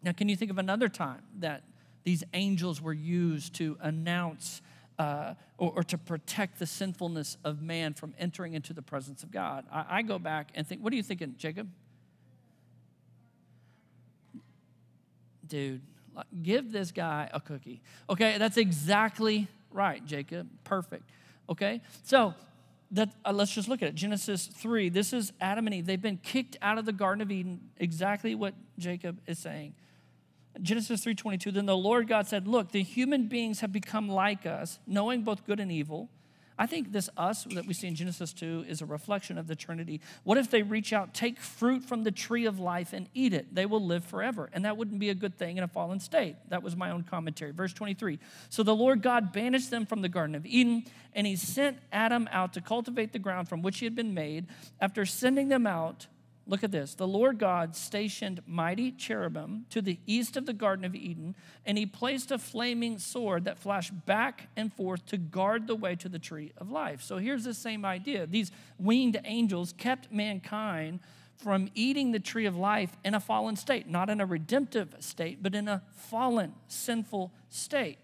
Now, 0.03 0.13
can 0.13 0.29
you 0.29 0.37
think 0.37 0.51
of 0.51 0.59
another 0.59 0.89
time 0.89 1.23
that 1.39 1.65
these 2.05 2.23
angels 2.35 2.81
were 2.81 2.93
used 2.93 3.55
to 3.55 3.79
announce 3.81 4.61
uh, 4.99 5.35
or, 5.59 5.73
or, 5.77 5.83
to 5.83 5.99
protect 5.99 6.61
the 6.61 6.67
sinfulness 6.67 7.37
of 7.43 7.61
man 7.61 7.95
from 7.95 8.15
entering 8.17 8.55
into 8.55 8.73
the 8.73 8.83
presence 8.83 9.25
of 9.25 9.33
God? 9.33 9.65
I, 9.73 9.87
I 9.89 10.03
go 10.03 10.21
back 10.21 10.51
and 10.55 10.65
think, 10.65 10.83
what 10.83 10.93
are 10.93 10.97
you 10.97 11.03
thinking, 11.03 11.35
Jacob? 11.37 11.69
Dude, 15.49 15.81
give 16.43 16.71
this 16.71 16.93
guy 16.93 17.29
a 17.33 17.41
cookie. 17.41 17.83
Okay, 18.09 18.39
that's 18.39 18.57
exactly 18.57 19.49
right, 19.73 20.05
Jacob. 20.07 20.49
Perfect. 20.63 21.11
Okay, 21.49 21.81
so 22.05 22.35
that 22.95 23.11
uh, 23.25 23.33
let's 23.33 23.53
just 23.53 23.69
look 23.69 23.83
at 23.83 23.89
it. 23.89 23.95
Genesis 23.95 24.47
3. 24.47 24.89
This 24.89 25.13
is 25.13 25.33
Adam 25.41 25.67
and 25.67 25.75
Eve. 25.75 25.87
They've 25.87 26.01
been 26.01 26.19
kicked 26.19 26.57
out 26.63 26.79
of 26.79 26.85
the 26.85 26.93
Garden 26.93 27.23
of 27.23 27.31
Eden, 27.31 27.71
exactly 27.77 28.35
what 28.35 28.55
Jacob 28.79 29.21
is 29.27 29.39
saying. 29.39 29.75
Genesis 30.63 31.05
3:22 31.05 31.53
Then 31.53 31.67
the 31.67 31.77
Lord 31.77 32.07
God 32.07 32.29
said, 32.29 32.47
"Look, 32.47 32.71
the 32.71 32.83
human 32.83 33.27
beings 33.27 33.61
have 33.61 33.73
become 33.73 34.09
like 34.09 34.47
us, 34.47 34.79
knowing 34.87 35.23
both 35.23 35.45
good 35.45 35.59
and 35.59 35.73
evil." 35.73 36.09
I 36.59 36.67
think 36.67 36.93
this 36.93 37.11
us 37.17 37.45
that 37.45 37.67
we 37.67 37.75
see 37.75 37.89
in 37.89 37.97
Genesis 37.97 38.33
2 38.33 38.67
is 38.69 38.81
a 38.81 38.87
reflection 38.87 39.39
of 39.39 39.49
the 39.49 39.57
Trinity. 39.57 40.01
What 40.23 40.39
if 40.39 40.51
they 40.51 40.63
reach 40.63 40.93
out, 40.93 41.13
take 41.13 41.41
fruit 41.41 41.83
from 41.83 42.05
the 42.05 42.13
tree 42.13 42.47
of 42.47 42.61
life, 42.61 42.93
and 42.93 43.09
eat 43.13 43.35
it? 43.35 43.55
They 43.55 43.67
will 43.67 43.85
live 43.85 44.05
forever. 44.05 44.51
And 44.53 44.65
that 44.65 44.77
wouldn't 44.77 45.01
be 45.01 45.11
a 45.11 45.15
good 45.15 45.37
thing 45.37 45.57
in 45.57 45.65
a 45.65 45.69
fallen 45.69 45.99
state. 45.99 46.37
That 46.51 46.63
was 46.63 46.77
my 46.77 46.91
own 46.91 47.03
commentary. 47.03 47.51
Verse 47.51 47.73
23 47.73 48.21
So 48.51 48.63
the 48.63 48.75
Lord 48.75 49.03
God 49.03 49.33
banished 49.33 49.71
them 49.71 49.85
from 49.85 50.03
the 50.03 50.09
Garden 50.09 50.37
of 50.37 50.47
Eden, 50.47 50.85
and 51.13 51.27
he 51.27 51.35
sent 51.35 51.79
Adam 51.93 52.29
out 52.31 52.53
to 52.55 52.61
cultivate 52.61 53.13
the 53.13 53.19
ground 53.19 53.49
from 53.49 53.63
which 53.63 53.81
he 53.81 53.87
had 53.87 53.97
been 53.97 54.15
made. 54.15 54.47
After 54.81 55.05
sending 55.05 55.49
them 55.49 55.67
out, 55.67 56.07
Look 56.47 56.63
at 56.63 56.73
this. 56.73 56.95
The 56.95 57.07
Lord 57.07 57.39
God 57.39 57.75
stationed 57.75 58.43
mighty 58.47 58.91
cherubim 58.91 59.65
to 59.71 59.81
the 59.81 59.99
east 60.07 60.37
of 60.37 60.45
the 60.45 60.53
Garden 60.53 60.85
of 60.85 60.95
Eden, 60.95 61.35
and 61.65 61.79
he 61.79 61.87
placed 61.87 62.31
a 62.31 62.39
flaming 62.39 62.99
sword 62.99 63.45
that 63.45 63.59
flashed 63.59 64.05
back 64.05 64.49
and 64.55 64.73
forth 64.73 65.07
to 65.07 65.17
guard 65.17 65.67
the 65.67 65.75
way 65.75 65.97
to 65.97 66.09
the 66.09 66.19
tree 66.19 66.53
of 66.59 66.71
life. 66.71 67.01
So 67.01 67.17
here's 67.17 67.45
the 67.45 67.55
same 67.55 67.85
idea. 67.85 68.27
These 68.27 68.51
winged 68.79 69.19
angels 69.25 69.73
kept 69.79 70.13
mankind 70.13 71.01
from 71.37 71.71
eating 71.75 72.13
the 72.13 72.21
tree 72.21 72.47
of 72.47 72.57
life 72.57 72.97
in 73.05 73.15
a 73.15 73.21
fallen 73.21 73.57
state, 73.57 73.89
not 73.89 74.11
in 74.11 74.21
a 74.21 74.27
redemptive 74.27 74.95
state, 75.01 75.43
but 75.43 75.55
in 75.55 75.67
a 75.67 75.83
fallen, 75.95 76.55
sinful 76.69 77.33
state. 77.49 77.99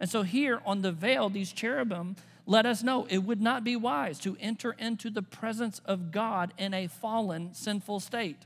And 0.00 0.08
so 0.10 0.22
here 0.22 0.60
on 0.64 0.82
the 0.82 0.92
veil, 0.92 1.28
these 1.28 1.52
cherubim 1.52 2.16
let 2.46 2.66
us 2.66 2.82
know 2.82 3.06
it 3.08 3.18
would 3.18 3.40
not 3.40 3.62
be 3.64 3.76
wise 3.76 4.18
to 4.20 4.36
enter 4.40 4.72
into 4.72 5.10
the 5.10 5.22
presence 5.22 5.80
of 5.84 6.10
God 6.10 6.52
in 6.58 6.74
a 6.74 6.88
fallen, 6.88 7.54
sinful 7.54 8.00
state. 8.00 8.38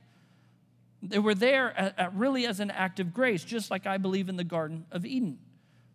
They 1.03 1.19
were 1.19 1.35
there 1.35 1.73
at, 1.79 1.99
at 1.99 2.15
really 2.15 2.47
as 2.47 2.61
an 2.61 2.71
act 2.71 3.01
of 3.01 3.15
grace, 3.15 3.45
just 3.45 3.71
like 3.71 3.87
I 3.87 3.97
believe 3.99 4.29
in 4.29 4.37
the 4.37 4.45
Garden 4.45 4.87
of 4.91 5.07
Eden. 5.07 5.39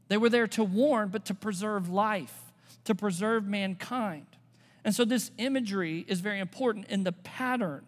They 0.08 0.18
were 0.18 0.30
there 0.30 0.48
to 0.48 0.64
warn, 0.64 1.10
but 1.10 1.26
to 1.26 1.34
preserve 1.34 1.90
life, 1.90 2.52
to 2.86 2.96
preserve 2.96 3.46
mankind. 3.46 4.26
And 4.84 4.96
so 4.96 5.06
this 5.06 5.32
imagery 5.38 6.06
is 6.08 6.22
very 6.22 6.40
important 6.40 6.88
in 6.88 7.04
the 7.04 7.12
pattern 7.12 7.86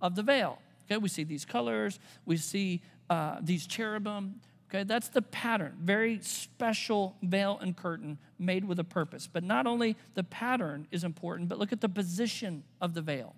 of 0.00 0.14
the 0.14 0.22
veil. 0.22 0.58
Okay, 0.86 0.96
we 0.96 1.08
see 1.08 1.24
these 1.24 1.44
colors, 1.44 1.98
we 2.24 2.36
see 2.36 2.82
uh, 3.10 3.38
these 3.40 3.66
cherubim, 3.66 4.40
Okay, 4.74 4.82
that's 4.82 5.08
the 5.08 5.22
pattern. 5.22 5.76
Very 5.80 6.18
special 6.20 7.14
veil 7.22 7.58
and 7.62 7.76
curtain 7.76 8.18
made 8.40 8.64
with 8.64 8.80
a 8.80 8.84
purpose. 8.84 9.28
But 9.32 9.44
not 9.44 9.68
only 9.68 9.96
the 10.14 10.24
pattern 10.24 10.88
is 10.90 11.04
important, 11.04 11.48
but 11.48 11.60
look 11.60 11.72
at 11.72 11.80
the 11.80 11.88
position 11.88 12.64
of 12.80 12.92
the 12.92 13.00
veil. 13.00 13.36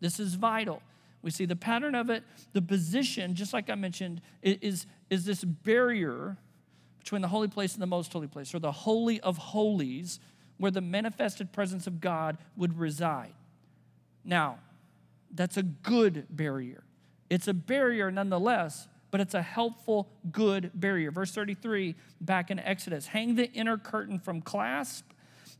This 0.00 0.18
is 0.18 0.34
vital. 0.34 0.82
We 1.22 1.30
see 1.30 1.44
the 1.44 1.54
pattern 1.54 1.94
of 1.94 2.10
it, 2.10 2.24
the 2.52 2.62
position, 2.62 3.36
just 3.36 3.52
like 3.52 3.70
I 3.70 3.76
mentioned, 3.76 4.22
is, 4.42 4.86
is 5.08 5.24
this 5.24 5.44
barrier 5.44 6.36
between 6.98 7.22
the 7.22 7.28
holy 7.28 7.46
place 7.46 7.74
and 7.74 7.82
the 7.82 7.86
most 7.86 8.12
holy 8.12 8.26
place, 8.26 8.52
or 8.52 8.58
the 8.58 8.72
holy 8.72 9.20
of 9.20 9.36
holies, 9.36 10.18
where 10.58 10.72
the 10.72 10.80
manifested 10.80 11.52
presence 11.52 11.86
of 11.86 12.00
God 12.00 12.38
would 12.56 12.76
reside. 12.76 13.34
Now, 14.24 14.58
that's 15.32 15.56
a 15.56 15.62
good 15.62 16.26
barrier. 16.28 16.82
It's 17.30 17.46
a 17.46 17.54
barrier 17.54 18.10
nonetheless 18.10 18.88
but 19.12 19.20
it's 19.20 19.34
a 19.34 19.42
helpful, 19.42 20.08
good 20.32 20.72
barrier. 20.74 21.12
Verse 21.12 21.30
33 21.32 21.94
back 22.20 22.50
in 22.50 22.58
Exodus 22.58 23.06
hang 23.06 23.36
the 23.36 23.52
inner 23.52 23.78
curtain 23.78 24.18
from 24.18 24.40
clasp 24.40 25.04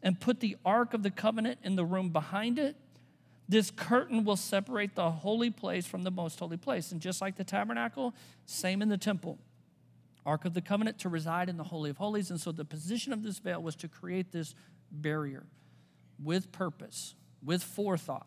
and 0.03 0.19
put 0.19 0.41
the 0.41 0.57
Ark 0.65 0.95
of 0.95 1.05
the 1.05 1.11
Covenant 1.11 1.59
in 1.63 1.77
the 1.77 1.85
room 1.85 2.09
behind 2.09 2.59
it. 2.59 2.75
This 3.49 3.71
curtain 3.71 4.25
will 4.25 4.37
separate 4.37 4.95
the 4.95 5.11
holy 5.11 5.51
place 5.51 5.87
from 5.87 6.03
the 6.03 6.11
most 6.11 6.41
holy 6.41 6.57
place. 6.57 6.91
And 6.91 7.01
just 7.01 7.21
like 7.21 7.37
the 7.37 7.45
tabernacle, 7.45 8.15
same 8.47 8.81
in 8.81 8.89
the 8.89 8.97
temple. 8.97 9.39
Ark 10.25 10.45
of 10.45 10.55
the 10.55 10.63
Covenant 10.63 10.99
to 11.01 11.09
reside 11.09 11.49
in 11.49 11.59
the 11.59 11.65
Holy 11.65 11.91
of 11.91 11.99
Holies. 11.99 12.31
And 12.31 12.41
so 12.41 12.53
the 12.53 12.65
position 12.65 13.13
of 13.13 13.23
this 13.23 13.39
veil 13.39 13.63
was 13.63 13.77
to 13.77 13.89
create 13.89 14.33
this 14.33 14.55
barrier 14.91 15.45
with 16.23 16.51
purpose, 16.53 17.15
with 17.45 17.63
forethought 17.63 18.27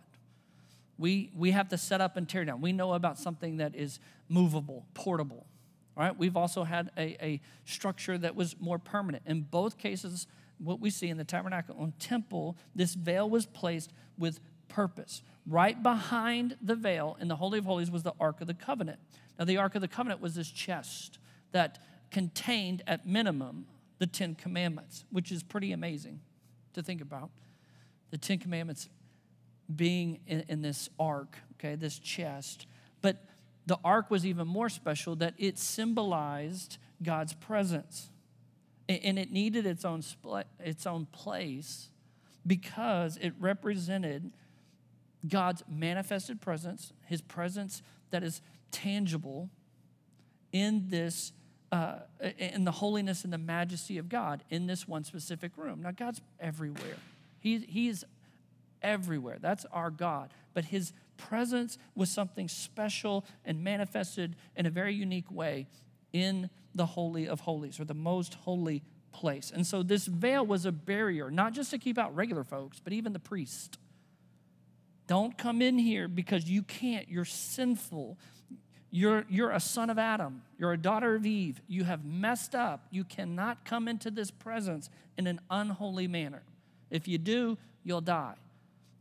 we, 0.97 1.31
we 1.35 1.51
have 1.51 1.69
to 1.69 1.77
set 1.77 2.01
up 2.01 2.17
and 2.17 2.27
tear 2.27 2.45
down. 2.45 2.61
We 2.61 2.71
know 2.71 2.93
about 2.93 3.17
something 3.19 3.57
that 3.57 3.75
is 3.75 3.99
movable, 4.29 4.85
portable. 4.93 5.45
Right, 5.97 6.17
we've 6.17 6.35
also 6.35 6.65
had 6.65 6.91
a, 6.97 7.15
a 7.25 7.41
structure 7.63 8.17
that 8.17 8.35
was 8.35 8.59
more 8.59 8.77
permanent. 8.77 9.23
In 9.25 9.43
both 9.43 9.77
cases, 9.77 10.27
what 10.57 10.81
we 10.81 10.89
see 10.89 11.07
in 11.07 11.15
the 11.15 11.23
tabernacle 11.23 11.75
and 11.79 11.97
temple, 11.99 12.57
this 12.75 12.95
veil 12.95 13.29
was 13.29 13.45
placed 13.45 13.93
with 14.17 14.41
purpose. 14.67 15.21
Right 15.47 15.81
behind 15.81 16.57
the 16.61 16.75
veil 16.75 17.15
in 17.21 17.29
the 17.29 17.37
Holy 17.37 17.59
of 17.59 17.65
Holies 17.65 17.89
was 17.89 18.03
the 18.03 18.13
Ark 18.19 18.41
of 18.41 18.47
the 18.47 18.53
Covenant. 18.53 18.99
Now, 19.39 19.45
the 19.45 19.55
Ark 19.55 19.75
of 19.75 19.81
the 19.81 19.87
Covenant 19.87 20.19
was 20.19 20.35
this 20.35 20.49
chest 20.49 21.17
that 21.53 21.79
contained, 22.11 22.83
at 22.87 23.07
minimum, 23.07 23.65
the 23.99 24.07
Ten 24.07 24.35
Commandments, 24.35 25.05
which 25.11 25.31
is 25.31 25.43
pretty 25.43 25.71
amazing 25.71 26.19
to 26.73 26.83
think 26.83 26.99
about. 27.01 27.29
The 28.11 28.17
Ten 28.17 28.39
Commandments 28.39 28.89
being 29.73 30.19
in, 30.27 30.43
in 30.47 30.61
this 30.61 30.89
ark, 30.99 31.37
okay, 31.53 31.75
this 31.75 31.99
chest. 31.99 32.67
But 33.01 33.23
the 33.65 33.77
ark 33.83 34.11
was 34.11 34.25
even 34.25 34.47
more 34.47 34.69
special 34.69 35.15
that 35.17 35.33
it 35.37 35.57
symbolized 35.57 36.77
God's 37.01 37.33
presence. 37.33 38.09
And 38.87 39.17
it 39.17 39.31
needed 39.31 39.65
its 39.65 39.83
own, 39.83 40.03
its 40.59 40.85
own 40.85 41.07
place 41.07 41.89
because 42.45 43.17
it 43.17 43.33
represented 43.39 44.31
God's 45.27 45.63
manifested 45.67 46.39
presence, 46.39 46.93
his 47.05 47.21
presence 47.21 47.81
that 48.11 48.21
is 48.21 48.41
tangible 48.71 49.49
in 50.51 50.87
this, 50.87 51.31
uh, 51.71 51.95
in 52.37 52.63
the 52.63 52.71
holiness 52.71 53.23
and 53.23 53.33
the 53.33 53.39
majesty 53.39 53.97
of 53.97 54.07
God 54.07 54.43
in 54.51 54.67
this 54.67 54.87
one 54.87 55.03
specific 55.03 55.57
room. 55.57 55.81
Now, 55.81 55.91
God's 55.91 56.21
everywhere. 56.39 56.97
He, 57.39 57.57
he's 57.57 58.03
everywhere. 58.85 59.37
That's 59.41 59.65
our 59.71 59.89
God. 59.89 60.31
But 60.53 60.65
his 60.65 60.93
presence 61.17 61.77
was 61.95 62.09
something 62.09 62.47
special 62.47 63.25
and 63.43 63.63
manifested 63.63 64.35
in 64.55 64.65
a 64.65 64.69
very 64.69 64.93
unique 64.93 65.29
way 65.31 65.67
in 66.13 66.49
the 66.73 66.85
Holy 66.85 67.27
of 67.27 67.41
Holies 67.41 67.79
or 67.79 67.85
the 67.85 67.93
most 67.93 68.35
holy 68.35 68.83
place. 69.11 69.51
And 69.53 69.65
so 69.65 69.81
this 69.81 70.05
veil 70.05 70.45
was 70.45 70.65
a 70.65 70.71
barrier, 70.71 71.31
not 71.31 71.53
just 71.53 71.71
to 71.71 71.77
keep 71.77 71.97
out 71.97 72.15
regular 72.15 72.43
folks, 72.43 72.79
but 72.83 72.93
even 72.93 73.13
the 73.13 73.19
priest. 73.19 73.77
Don't 75.07 75.37
come 75.37 75.61
in 75.61 75.77
here 75.77 76.07
because 76.07 76.49
you 76.49 76.63
can't. 76.63 77.07
You're 77.09 77.25
sinful. 77.25 78.17
You're, 78.91 79.25
you're 79.29 79.51
a 79.51 79.59
son 79.59 79.89
of 79.89 79.99
Adam. 79.99 80.41
You're 80.57 80.73
a 80.73 80.77
daughter 80.77 81.15
of 81.15 81.25
Eve. 81.25 81.61
You 81.67 81.83
have 81.83 82.05
messed 82.05 82.55
up. 82.55 82.87
You 82.91 83.03
cannot 83.03 83.65
come 83.65 83.87
into 83.87 84.09
this 84.09 84.31
presence 84.31 84.89
in 85.17 85.27
an 85.27 85.39
unholy 85.49 86.07
manner. 86.07 86.43
If 86.89 87.07
you 87.07 87.17
do, 87.17 87.57
you'll 87.83 88.01
die. 88.01 88.35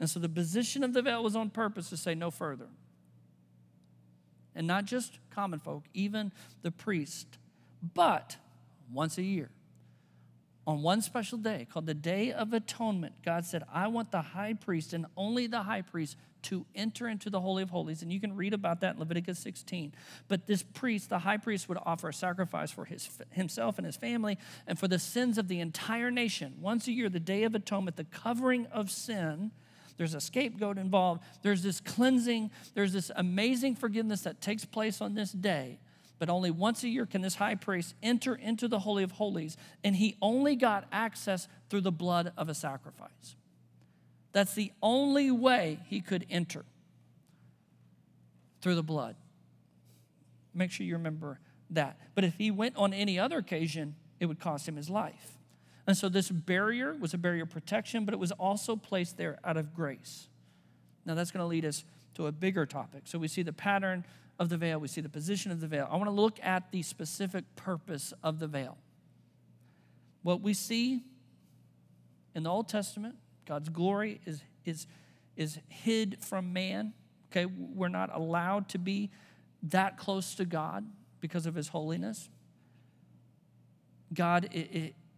And 0.00 0.10
so 0.10 0.18
the 0.20 0.28
position 0.28 0.82
of 0.82 0.92
the 0.92 1.02
veil 1.02 1.22
was 1.22 1.36
on 1.36 1.50
purpose 1.50 1.90
to 1.90 1.96
say 1.96 2.14
no 2.14 2.30
further. 2.30 2.68
And 4.54 4.66
not 4.66 4.84
just 4.84 5.18
common 5.30 5.58
folk, 5.60 5.84
even 5.94 6.32
the 6.62 6.70
priest 6.70 7.38
But 7.92 8.36
once 8.90 9.18
a 9.18 9.22
year, 9.22 9.50
on 10.66 10.82
one 10.82 11.02
special 11.02 11.36
day 11.36 11.66
called 11.70 11.84
the 11.84 11.94
Day 11.94 12.32
of 12.32 12.54
Atonement, 12.54 13.16
God 13.22 13.44
said, 13.44 13.64
I 13.70 13.88
want 13.88 14.10
the 14.10 14.22
high 14.22 14.54
priest 14.54 14.94
and 14.94 15.04
only 15.16 15.46
the 15.46 15.62
high 15.62 15.82
priest 15.82 16.16
to 16.44 16.64
enter 16.74 17.08
into 17.08 17.28
the 17.28 17.40
Holy 17.40 17.62
of 17.62 17.70
Holies. 17.70 18.02
And 18.02 18.12
you 18.12 18.20
can 18.20 18.34
read 18.36 18.54
about 18.54 18.80
that 18.80 18.94
in 18.94 19.00
Leviticus 19.00 19.38
16. 19.40 19.94
But 20.28 20.46
this 20.46 20.62
priest, 20.62 21.10
the 21.10 21.18
high 21.18 21.36
priest, 21.36 21.68
would 21.68 21.78
offer 21.84 22.08
a 22.08 22.14
sacrifice 22.14 22.70
for 22.70 22.86
his, 22.86 23.10
himself 23.30 23.76
and 23.76 23.86
his 23.86 23.96
family 23.96 24.38
and 24.66 24.78
for 24.78 24.88
the 24.88 24.98
sins 24.98 25.36
of 25.36 25.48
the 25.48 25.60
entire 25.60 26.10
nation. 26.10 26.54
Once 26.60 26.86
a 26.86 26.92
year, 26.92 27.10
the 27.10 27.20
Day 27.20 27.44
of 27.44 27.54
Atonement, 27.54 27.96
the 27.96 28.04
covering 28.04 28.66
of 28.66 28.90
sin. 28.90 29.50
There's 29.96 30.14
a 30.14 30.20
scapegoat 30.20 30.78
involved. 30.78 31.22
There's 31.42 31.62
this 31.62 31.80
cleansing. 31.80 32.50
There's 32.74 32.92
this 32.92 33.10
amazing 33.14 33.76
forgiveness 33.76 34.22
that 34.22 34.40
takes 34.40 34.64
place 34.64 35.00
on 35.00 35.14
this 35.14 35.32
day 35.32 35.78
but 36.18 36.28
only 36.28 36.50
once 36.50 36.82
a 36.84 36.88
year 36.88 37.06
can 37.06 37.20
this 37.20 37.34
high 37.34 37.54
priest 37.54 37.94
enter 38.02 38.34
into 38.34 38.68
the 38.68 38.78
Holy 38.78 39.02
of 39.02 39.12
Holies, 39.12 39.56
and 39.82 39.96
he 39.96 40.16
only 40.22 40.56
got 40.56 40.86
access 40.92 41.48
through 41.68 41.82
the 41.82 41.92
blood 41.92 42.32
of 42.36 42.48
a 42.48 42.54
sacrifice. 42.54 43.36
That's 44.32 44.54
the 44.54 44.72
only 44.82 45.30
way 45.30 45.80
he 45.88 46.00
could 46.00 46.24
enter 46.30 46.64
through 48.60 48.76
the 48.76 48.82
blood. 48.82 49.16
Make 50.54 50.70
sure 50.70 50.86
you 50.86 50.94
remember 50.94 51.40
that. 51.70 51.98
But 52.14 52.24
if 52.24 52.36
he 52.36 52.50
went 52.50 52.76
on 52.76 52.94
any 52.94 53.18
other 53.18 53.38
occasion, 53.38 53.94
it 54.20 54.26
would 54.26 54.40
cost 54.40 54.68
him 54.68 54.76
his 54.76 54.88
life. 54.88 55.32
And 55.86 55.96
so 55.96 56.08
this 56.08 56.30
barrier 56.30 56.94
was 56.94 57.12
a 57.12 57.18
barrier 57.18 57.42
of 57.42 57.50
protection, 57.50 58.04
but 58.04 58.14
it 58.14 58.20
was 58.20 58.32
also 58.32 58.74
placed 58.76 59.16
there 59.16 59.38
out 59.44 59.56
of 59.56 59.74
grace. 59.74 60.28
Now 61.04 61.14
that's 61.14 61.30
going 61.30 61.42
to 61.42 61.46
lead 61.46 61.64
us 61.64 61.84
to 62.14 62.26
a 62.26 62.32
bigger 62.32 62.64
topic. 62.64 63.02
So 63.04 63.18
we 63.18 63.28
see 63.28 63.42
the 63.42 63.52
pattern 63.52 64.04
of 64.38 64.48
the 64.48 64.56
veil, 64.56 64.80
we 64.80 64.88
see 64.88 65.00
the 65.00 65.08
position 65.08 65.52
of 65.52 65.60
the 65.60 65.66
veil. 65.66 65.88
I 65.90 65.96
want 65.96 66.06
to 66.06 66.10
look 66.10 66.38
at 66.42 66.72
the 66.72 66.82
specific 66.82 67.44
purpose 67.54 68.12
of 68.22 68.38
the 68.38 68.46
veil. 68.46 68.78
What 70.22 70.40
we 70.40 70.54
see 70.54 71.02
in 72.34 72.42
the 72.44 72.50
Old 72.50 72.68
Testament, 72.68 73.16
God's 73.46 73.68
glory 73.68 74.20
is, 74.24 74.42
is, 74.64 74.86
is 75.36 75.58
hid 75.68 76.16
from 76.20 76.52
man. 76.52 76.94
Okay, 77.30 77.46
we're 77.46 77.88
not 77.88 78.10
allowed 78.14 78.68
to 78.70 78.78
be 78.78 79.10
that 79.64 79.98
close 79.98 80.34
to 80.36 80.44
God 80.44 80.84
because 81.20 81.46
of 81.46 81.54
his 81.54 81.68
holiness. 81.68 82.28
God 84.12 84.48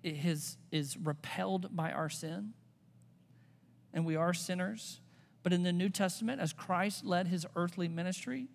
it 0.07 0.25
is 0.71 0.97
repelled 1.03 1.75
by 1.75 1.91
our 1.91 2.09
sin, 2.09 2.53
and 3.93 4.07
we 4.07 4.17
are 4.17 4.33
sinners. 4.33 5.01
But 5.43 5.53
in 5.53 5.63
the 5.63 5.73
New 5.73 5.89
Testament, 5.89 6.41
as 6.41 6.53
Christ 6.53 7.05
led 7.05 7.29
his 7.29 7.47
earthly 7.57 7.89
ministry, 7.89 8.49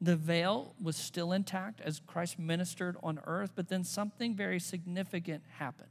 the 0.00 0.16
veil 0.16 0.74
was 0.82 0.96
still 0.96 1.32
intact 1.32 1.80
as 1.80 2.00
Christ 2.06 2.38
ministered 2.38 2.96
on 3.02 3.20
earth, 3.26 3.52
but 3.54 3.68
then 3.68 3.82
something 3.84 4.34
very 4.34 4.60
significant 4.60 5.42
happened. 5.58 5.88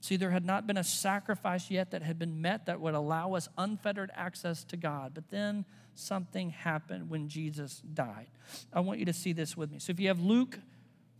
See, 0.00 0.16
there 0.16 0.30
had 0.30 0.44
not 0.44 0.66
been 0.66 0.76
a 0.76 0.84
sacrifice 0.84 1.70
yet 1.70 1.90
that 1.90 2.02
had 2.02 2.18
been 2.18 2.40
met 2.40 2.66
that 2.66 2.80
would 2.80 2.94
allow 2.94 3.34
us 3.34 3.48
unfettered 3.58 4.10
access 4.14 4.62
to 4.64 4.76
God. 4.76 5.12
But 5.14 5.30
then 5.30 5.64
something 5.94 6.50
happened 6.50 7.10
when 7.10 7.28
Jesus 7.28 7.82
died. 7.92 8.28
I 8.72 8.80
want 8.80 9.00
you 9.00 9.04
to 9.06 9.12
see 9.12 9.32
this 9.32 9.56
with 9.56 9.72
me. 9.72 9.80
So 9.80 9.90
if 9.90 9.98
you 9.98 10.06
have 10.08 10.20
Luke, 10.20 10.60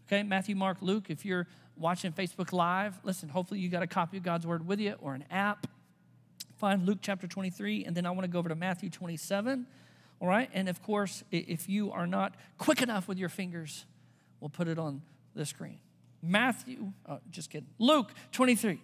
okay, 0.06 0.22
Matthew, 0.22 0.54
Mark, 0.54 0.78
Luke, 0.82 1.06
if 1.10 1.24
you're 1.24 1.48
watching 1.76 2.12
Facebook 2.12 2.52
Live, 2.52 2.98
listen, 3.04 3.28
hopefully 3.28 3.60
you 3.60 3.68
got 3.68 3.82
a 3.82 3.86
copy 3.86 4.16
of 4.16 4.22
God's 4.22 4.46
Word 4.46 4.66
with 4.66 4.80
you 4.80 4.94
or 5.00 5.14
an 5.14 5.24
app. 5.30 5.66
Find 6.56 6.86
Luke 6.86 6.98
chapter 7.02 7.26
23, 7.26 7.84
and 7.84 7.96
then 7.96 8.06
I 8.06 8.10
want 8.10 8.22
to 8.22 8.28
go 8.28 8.38
over 8.38 8.48
to 8.48 8.54
Matthew 8.54 8.88
27 8.88 9.66
all 10.20 10.28
right? 10.28 10.48
And 10.52 10.68
of 10.68 10.82
course, 10.82 11.22
if 11.30 11.68
you 11.68 11.92
are 11.92 12.06
not 12.06 12.34
quick 12.58 12.82
enough 12.82 13.08
with 13.08 13.18
your 13.18 13.28
fingers, 13.28 13.84
we'll 14.40 14.48
put 14.48 14.68
it 14.68 14.78
on 14.78 15.02
the 15.34 15.44
screen. 15.44 15.78
Matthew, 16.22 16.92
oh, 17.08 17.20
just 17.30 17.50
kidding. 17.50 17.68
Luke 17.78 18.12
23. 18.32 18.80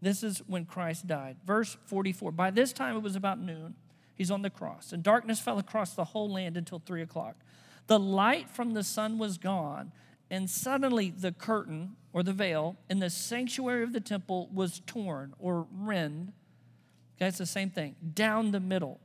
This 0.00 0.24
is 0.24 0.38
when 0.48 0.64
Christ 0.64 1.06
died. 1.06 1.36
Verse 1.46 1.76
44. 1.86 2.32
By 2.32 2.50
this 2.50 2.72
time 2.72 2.96
it 2.96 3.02
was 3.02 3.14
about 3.14 3.40
noon. 3.40 3.74
He's 4.14 4.30
on 4.30 4.42
the 4.42 4.50
cross, 4.50 4.92
and 4.92 5.02
darkness 5.02 5.40
fell 5.40 5.58
across 5.58 5.94
the 5.94 6.04
whole 6.04 6.30
land 6.30 6.56
until 6.56 6.78
three 6.78 7.02
o'clock. 7.02 7.36
The 7.86 7.98
light 7.98 8.50
from 8.50 8.74
the 8.74 8.84
sun 8.84 9.18
was 9.18 9.38
gone, 9.38 9.90
and 10.32 10.48
suddenly 10.48 11.10
the 11.10 11.30
curtain 11.30 11.94
or 12.14 12.22
the 12.22 12.32
veil 12.32 12.76
in 12.88 13.00
the 13.00 13.10
sanctuary 13.10 13.84
of 13.84 13.92
the 13.92 14.00
temple 14.00 14.48
was 14.52 14.80
torn 14.86 15.34
or 15.38 15.66
rend. 15.70 16.32
Okay, 17.16 17.26
it's 17.28 17.36
the 17.36 17.44
same 17.44 17.68
thing, 17.68 17.94
down 18.14 18.50
the 18.50 18.58
middle. 18.58 18.98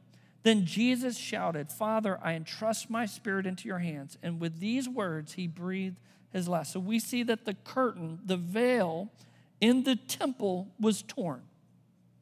Then 0.44 0.66
Jesus 0.66 1.18
shouted, 1.18 1.70
Father, 1.70 2.18
I 2.24 2.34
entrust 2.34 2.90
my 2.90 3.06
spirit 3.06 3.46
into 3.46 3.68
your 3.68 3.80
hands. 3.80 4.18
And 4.24 4.40
with 4.40 4.62
these 4.62 4.88
words, 4.88 5.34
he 5.34 5.48
breathed 5.48 6.00
his 6.32 6.48
last. 6.48 6.72
So 6.72 6.80
we 6.80 6.98
see 6.98 7.24
that 7.24 7.44
the 7.44 7.56
curtain, 7.56 8.20
the 8.26 8.38
veil 8.38 9.12
in 9.60 9.84
the 9.84 9.98
temple 9.98 10.70
was 10.80 11.02
torn. 11.02 11.42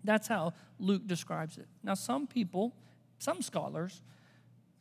That's 0.03 0.27
how 0.27 0.53
Luke 0.79 1.05
describes 1.05 1.59
it. 1.59 1.67
Now, 1.83 1.93
some 1.93 2.25
people, 2.25 2.73
some 3.19 3.43
scholars, 3.43 4.01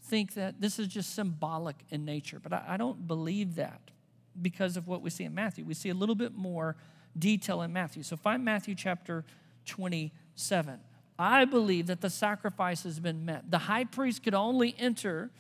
think 0.05 0.33
that 0.35 0.63
this 0.63 0.79
is 0.79 0.89
just 0.89 1.15
symbolic 1.15 1.77
in 1.91 2.07
nature, 2.07 2.41
but 2.43 2.55
I, 2.55 2.65
I 2.69 2.77
don't 2.79 3.07
believe 3.07 3.57
that 3.57 3.91
because 4.41 4.77
of 4.77 4.87
what 4.87 5.03
we 5.03 5.11
see 5.11 5.25
in 5.25 5.35
Matthew. 5.35 5.65
We 5.65 5.75
see 5.75 5.91
a 5.91 5.95
little 5.95 6.15
bit 6.15 6.35
more 6.35 6.77
detail 7.19 7.63
in 7.63 7.73
Matthew. 7.73 8.03
So 8.03 8.17
find 8.17 8.45
Matthew 8.45 8.75
chapter 8.75 9.25
27. 9.67 10.81
I 11.19 11.45
believe 11.45 11.87
that 11.87 12.01
the 12.01 12.11
sacrifice 12.11 12.83
has 12.83 12.99
been 12.99 13.25
met. 13.25 13.51
The 13.51 13.59
high 13.59 13.85
priest 13.85 14.25
could 14.25 14.35
only 14.35 14.75
enter 14.79 15.31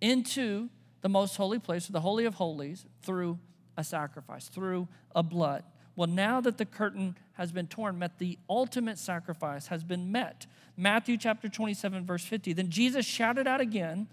into 0.00 0.68
the 1.02 1.08
most 1.08 1.36
holy 1.36 1.58
place, 1.58 1.86
the 1.86 2.00
Holy 2.00 2.24
of 2.24 2.34
Holies, 2.34 2.84
through 3.02 3.38
a 3.76 3.84
sacrifice, 3.84 4.48
through 4.48 4.88
a 5.14 5.22
blood. 5.22 5.64
Well, 5.96 6.08
now 6.08 6.40
that 6.40 6.58
the 6.58 6.64
curtain 6.64 7.16
has 7.34 7.52
been 7.52 7.66
torn, 7.66 7.98
met 7.98 8.18
the 8.18 8.38
ultimate 8.48 8.98
sacrifice 8.98 9.68
has 9.68 9.84
been 9.84 10.10
met. 10.10 10.46
Matthew 10.76 11.16
chapter 11.16 11.48
27, 11.48 12.04
verse 12.04 12.24
50. 12.24 12.52
Then 12.52 12.70
Jesus 12.70 13.06
shouted 13.06 13.46
out 13.46 13.60
again, 13.60 14.08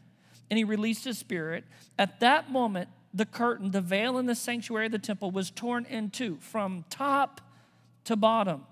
and 0.50 0.58
he 0.58 0.63
released 0.63 1.06
his 1.06 1.17
spirit. 1.17 1.63
At 1.97 2.19
that 2.19 2.52
moment, 2.52 2.89
the 3.13 3.25
curtain, 3.25 3.71
the 3.71 3.81
veil 3.81 4.17
in 4.17 4.25
the 4.25 4.35
sanctuary 4.35 4.87
of 4.87 4.91
the 4.91 4.99
temple, 4.99 5.31
was 5.31 5.51
torn 5.51 5.85
in 5.85 6.09
two 6.09 6.37
from 6.39 6.85
top 6.89 7.41
to 8.05 8.15
bottom. 8.15 8.65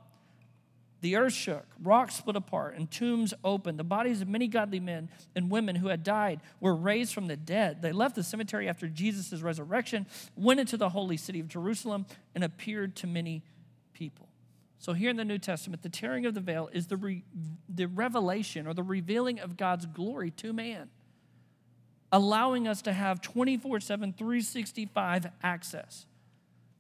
The 1.01 1.17
earth 1.17 1.33
shook, 1.33 1.67
rocks 1.83 2.15
split 2.15 2.35
apart, 2.35 2.75
and 2.75 2.89
tombs 2.89 3.33
opened. 3.43 3.77
The 3.77 3.83
bodies 3.83 4.21
of 4.21 4.27
many 4.27 4.47
godly 4.47 4.79
men 4.79 5.09
and 5.35 5.51
women 5.51 5.75
who 5.75 5.89
had 5.89 6.03
died 6.03 6.39
were 6.59 6.75
raised 6.75 7.13
from 7.13 7.27
the 7.27 7.37
dead. 7.37 7.81
They 7.81 7.91
left 7.91 8.15
the 8.15 8.23
cemetery 8.23 8.67
after 8.67 8.87
Jesus' 8.87 9.41
resurrection, 9.41 10.07
went 10.35 10.59
into 10.59 10.77
the 10.77 10.89
holy 10.89 11.17
city 11.17 11.39
of 11.39 11.47
Jerusalem, 11.47 12.07
and 12.33 12.43
appeared 12.43 12.95
to 12.97 13.07
many 13.07 13.43
people. 13.93 14.29
So, 14.79 14.93
here 14.93 15.09
in 15.09 15.15
the 15.15 15.25
New 15.25 15.37
Testament, 15.37 15.83
the 15.83 15.89
tearing 15.89 16.25
of 16.25 16.33
the 16.33 16.41
veil 16.41 16.69
is 16.73 16.87
the, 16.87 16.97
re- 16.97 17.23
the 17.69 17.85
revelation 17.85 18.67
or 18.67 18.73
the 18.73 18.83
revealing 18.83 19.39
of 19.39 19.57
God's 19.57 19.85
glory 19.85 20.31
to 20.31 20.53
man, 20.53 20.89
allowing 22.15 22.65
us 22.65 22.81
to 22.81 22.93
have 22.93 23.21
24 23.21 23.81
7, 23.81 24.13
365 24.13 25.27
access. 25.43 26.05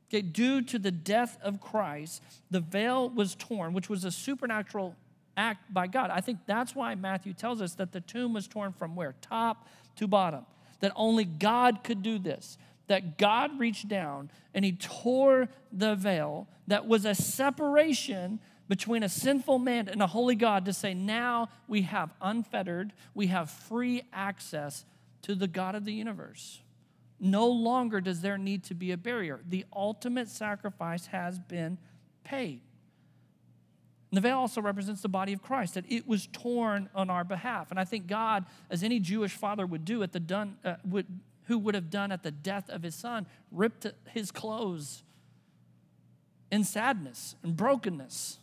Okay, 0.07 0.21
due 0.21 0.61
to 0.61 0.79
the 0.79 0.91
death 0.91 1.37
of 1.43 1.59
Christ, 1.59 2.23
the 2.49 2.61
veil 2.61 3.09
was 3.09 3.35
torn, 3.35 3.73
which 3.73 3.89
was 3.89 4.05
a 4.05 4.11
supernatural 4.11 4.95
act 5.35 5.73
by 5.73 5.87
God. 5.87 6.09
I 6.09 6.21
think 6.21 6.39
that's 6.45 6.73
why 6.73 6.95
Matthew 6.95 7.33
tells 7.33 7.61
us 7.61 7.73
that 7.73 7.91
the 7.91 7.99
tomb 7.99 8.31
was 8.31 8.47
torn 8.47 8.71
from 8.71 8.95
where? 8.95 9.13
Top 9.19 9.67
to 9.97 10.07
bottom. 10.07 10.45
That 10.79 10.93
only 10.95 11.25
God 11.25 11.83
could 11.83 12.01
do 12.01 12.17
this. 12.17 12.57
That 12.87 13.17
God 13.17 13.59
reached 13.59 13.89
down 13.89 14.31
and 14.53 14.63
he 14.63 14.71
tore 14.71 15.49
the 15.69 15.95
veil 15.95 16.47
that 16.67 16.87
was 16.87 17.03
a 17.03 17.15
separation 17.15 18.39
between 18.69 19.03
a 19.03 19.09
sinful 19.09 19.59
man 19.59 19.89
and 19.89 20.01
a 20.01 20.07
holy 20.07 20.35
God 20.35 20.63
to 20.65 20.73
say, 20.73 20.93
now 20.93 21.49
we 21.67 21.81
have 21.81 22.11
unfettered, 22.21 22.93
we 23.13 23.27
have 23.27 23.49
free 23.49 24.03
access 24.13 24.85
to 25.25 25.33
the 25.33 25.47
God 25.47 25.73
of 25.73 25.85
the 25.85 25.93
universe. 25.93 26.61
No 27.19 27.47
longer 27.47 27.99
does 27.99 28.21
there 28.21 28.37
need 28.37 28.63
to 28.65 28.75
be 28.75 28.91
a 28.91 28.97
barrier. 28.97 29.41
The 29.47 29.65
ultimate 29.75 30.29
sacrifice 30.29 31.07
has 31.07 31.39
been 31.39 31.79
paid. 32.23 32.61
And 34.11 34.17
the 34.17 34.21
veil 34.21 34.37
also 34.37 34.61
represents 34.61 35.01
the 35.01 35.09
body 35.09 35.33
of 35.33 35.41
Christ, 35.41 35.73
that 35.73 35.85
it 35.89 36.07
was 36.07 36.27
torn 36.27 36.89
on 36.93 37.09
our 37.09 37.23
behalf. 37.23 37.71
And 37.71 37.79
I 37.79 37.85
think 37.85 38.05
God, 38.05 38.45
as 38.69 38.83
any 38.83 38.99
Jewish 38.99 39.31
father 39.31 39.65
would 39.65 39.83
do 39.83 40.03
at 40.03 40.11
the 40.11 40.19
done, 40.19 40.57
uh, 40.63 40.75
would, 40.85 41.07
who 41.45 41.57
would 41.57 41.73
have 41.73 41.89
done 41.89 42.11
at 42.11 42.21
the 42.21 42.31
death 42.31 42.69
of 42.69 42.83
his 42.83 42.93
son, 42.93 43.25
ripped 43.51 43.87
his 44.11 44.29
clothes 44.29 45.01
in 46.51 46.63
sadness 46.63 47.35
and 47.41 47.57
brokenness. 47.57 48.37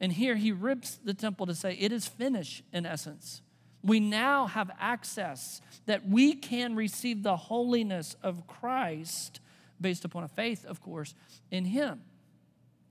And 0.00 0.14
here 0.14 0.34
he 0.34 0.50
rips 0.50 0.98
the 1.04 1.14
temple 1.14 1.46
to 1.46 1.54
say, 1.54 1.76
It 1.78 1.92
is 1.92 2.08
finished, 2.08 2.64
in 2.72 2.86
essence 2.86 3.42
we 3.82 4.00
now 4.00 4.46
have 4.46 4.70
access 4.78 5.60
that 5.86 6.08
we 6.08 6.34
can 6.34 6.76
receive 6.76 7.22
the 7.22 7.36
holiness 7.36 8.16
of 8.22 8.46
Christ 8.46 9.40
based 9.80 10.04
upon 10.04 10.22
a 10.22 10.28
faith, 10.28 10.64
of 10.64 10.80
course, 10.80 11.14
in 11.50 11.64
Him. 11.64 12.00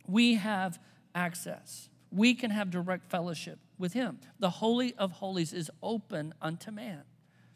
We 0.08 0.36
have 0.36 0.80
access. 1.16 1.90
We 2.12 2.34
can 2.34 2.52
have 2.52 2.70
direct 2.70 3.10
fellowship 3.10 3.60
with 3.78 3.94
Him. 3.94 4.20
The 4.40 4.50
Holy 4.50 4.94
of 4.96 5.14
Holies 5.14 5.54
is 5.54 5.72
open 5.82 6.34
unto 6.42 6.72
man 6.72 7.04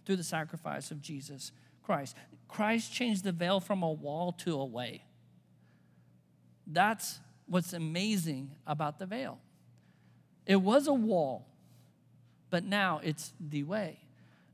through 0.06 0.16
the 0.16 0.24
sacrifice 0.24 0.92
of 0.92 1.02
Jesus 1.02 1.52
Christ. 1.84 2.16
Christ 2.48 2.94
changed 2.94 3.24
the 3.24 3.32
veil 3.32 3.60
from 3.60 3.84
a 3.84 3.92
wall 3.92 4.32
to 4.32 4.60
a 4.60 4.66
way. 4.66 5.04
That's 6.66 7.20
what's 7.48 7.74
amazing 7.74 8.52
about 8.66 8.98
the 8.98 9.06
veil. 9.06 9.40
It 10.46 10.58
was 10.58 10.88
a 10.88 10.94
wall, 10.94 11.48
but 12.56 12.64
now 12.64 13.02
it's 13.04 13.34
the 13.38 13.64
way. 13.64 14.00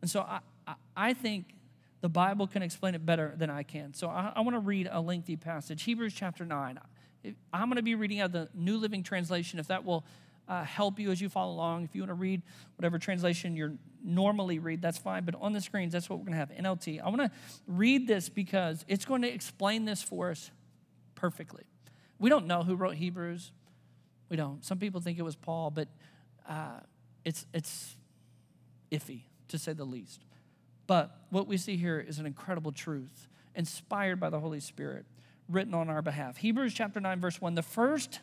And 0.02 0.10
so 0.10 0.22
I, 0.22 0.40
I, 0.98 1.14
think 1.14 1.46
the 2.02 2.10
Bible 2.10 2.48
can 2.48 2.64
explain 2.64 2.96
it 2.96 3.06
better 3.06 3.36
than 3.38 3.52
I 3.52 3.62
can. 3.62 3.94
So 3.94 4.08
I, 4.08 4.34
I 4.36 4.42
want 4.42 4.56
to 4.56 4.60
read 4.60 4.90
a 4.92 5.00
lengthy 5.00 5.36
passage 5.36 5.84
Hebrews 5.84 6.16
chapter 6.16 6.44
9. 6.44 6.80
I'm 7.54 7.66
going 7.66 7.76
to 7.76 7.84
be 7.84 7.94
reading 7.94 8.20
out 8.20 8.32
the 8.32 8.50
New 8.56 8.78
Living 8.78 9.04
Translation. 9.04 9.60
If 9.60 9.68
that 9.68 9.86
will 9.86 10.04
uh, 10.50 10.64
help 10.64 10.98
you 10.98 11.12
as 11.12 11.22
you 11.22 11.30
follow 11.30 11.54
along, 11.54 11.84
if 11.84 11.94
you 11.94 12.02
want 12.02 12.10
to 12.10 12.16
read 12.16 12.42
whatever 12.76 12.98
translation 12.98 13.56
you 13.56 13.78
normally 14.04 14.58
read, 14.58 14.82
that's 14.82 14.98
fine. 14.98 15.24
But 15.24 15.36
on 15.40 15.54
the 15.54 15.62
screens, 15.62 15.94
that's 15.94 16.10
what 16.10 16.18
we're 16.18 16.26
going 16.26 16.34
to 16.34 16.40
have 16.40 16.50
NLT. 16.50 17.04
I 17.04 17.08
want 17.08 17.22
to 17.22 17.32
read 17.68 18.08
this 18.08 18.30
because 18.30 18.84
it's 18.88 19.06
going 19.06 19.22
to 19.22 19.32
explain 19.32 19.86
this 19.86 20.02
for 20.02 20.32
us 20.32 20.50
perfectly. 21.14 21.66
We 22.18 22.32
don't 22.32 22.48
know 22.48 22.64
who 22.64 22.74
wrote 22.74 22.96
Hebrews. 22.96 23.52
We 24.28 24.38
don't. 24.38 24.66
Some 24.66 24.80
people 24.80 25.02
think 25.02 25.20
it 25.20 25.24
was 25.24 25.36
Paul, 25.36 25.70
but 25.70 25.88
uh, 26.50 26.80
it's, 27.26 27.46
it's 27.54 27.96
iffy, 28.92 29.22
to 29.48 29.58
say 29.58 29.74
the 29.74 29.86
least. 29.86 30.26
But 30.88 31.16
what 31.30 31.48
we 31.48 31.58
see 31.58 31.78
here 31.78 32.00
is 32.00 32.20
an 32.20 32.26
incredible 32.26 32.72
truth, 32.72 33.28
inspired 33.56 34.20
by 34.20 34.30
the 34.30 34.40
Holy 34.40 34.60
Spirit, 34.60 35.06
written 35.48 35.74
on 35.74 35.90
our 35.90 36.02
behalf. 36.02 36.38
Hebrews 36.38 36.74
chapter 36.74 37.00
9, 37.00 37.20
verse 37.20 37.42
1 37.42 37.56
the 37.56 37.62
first, 37.62 38.20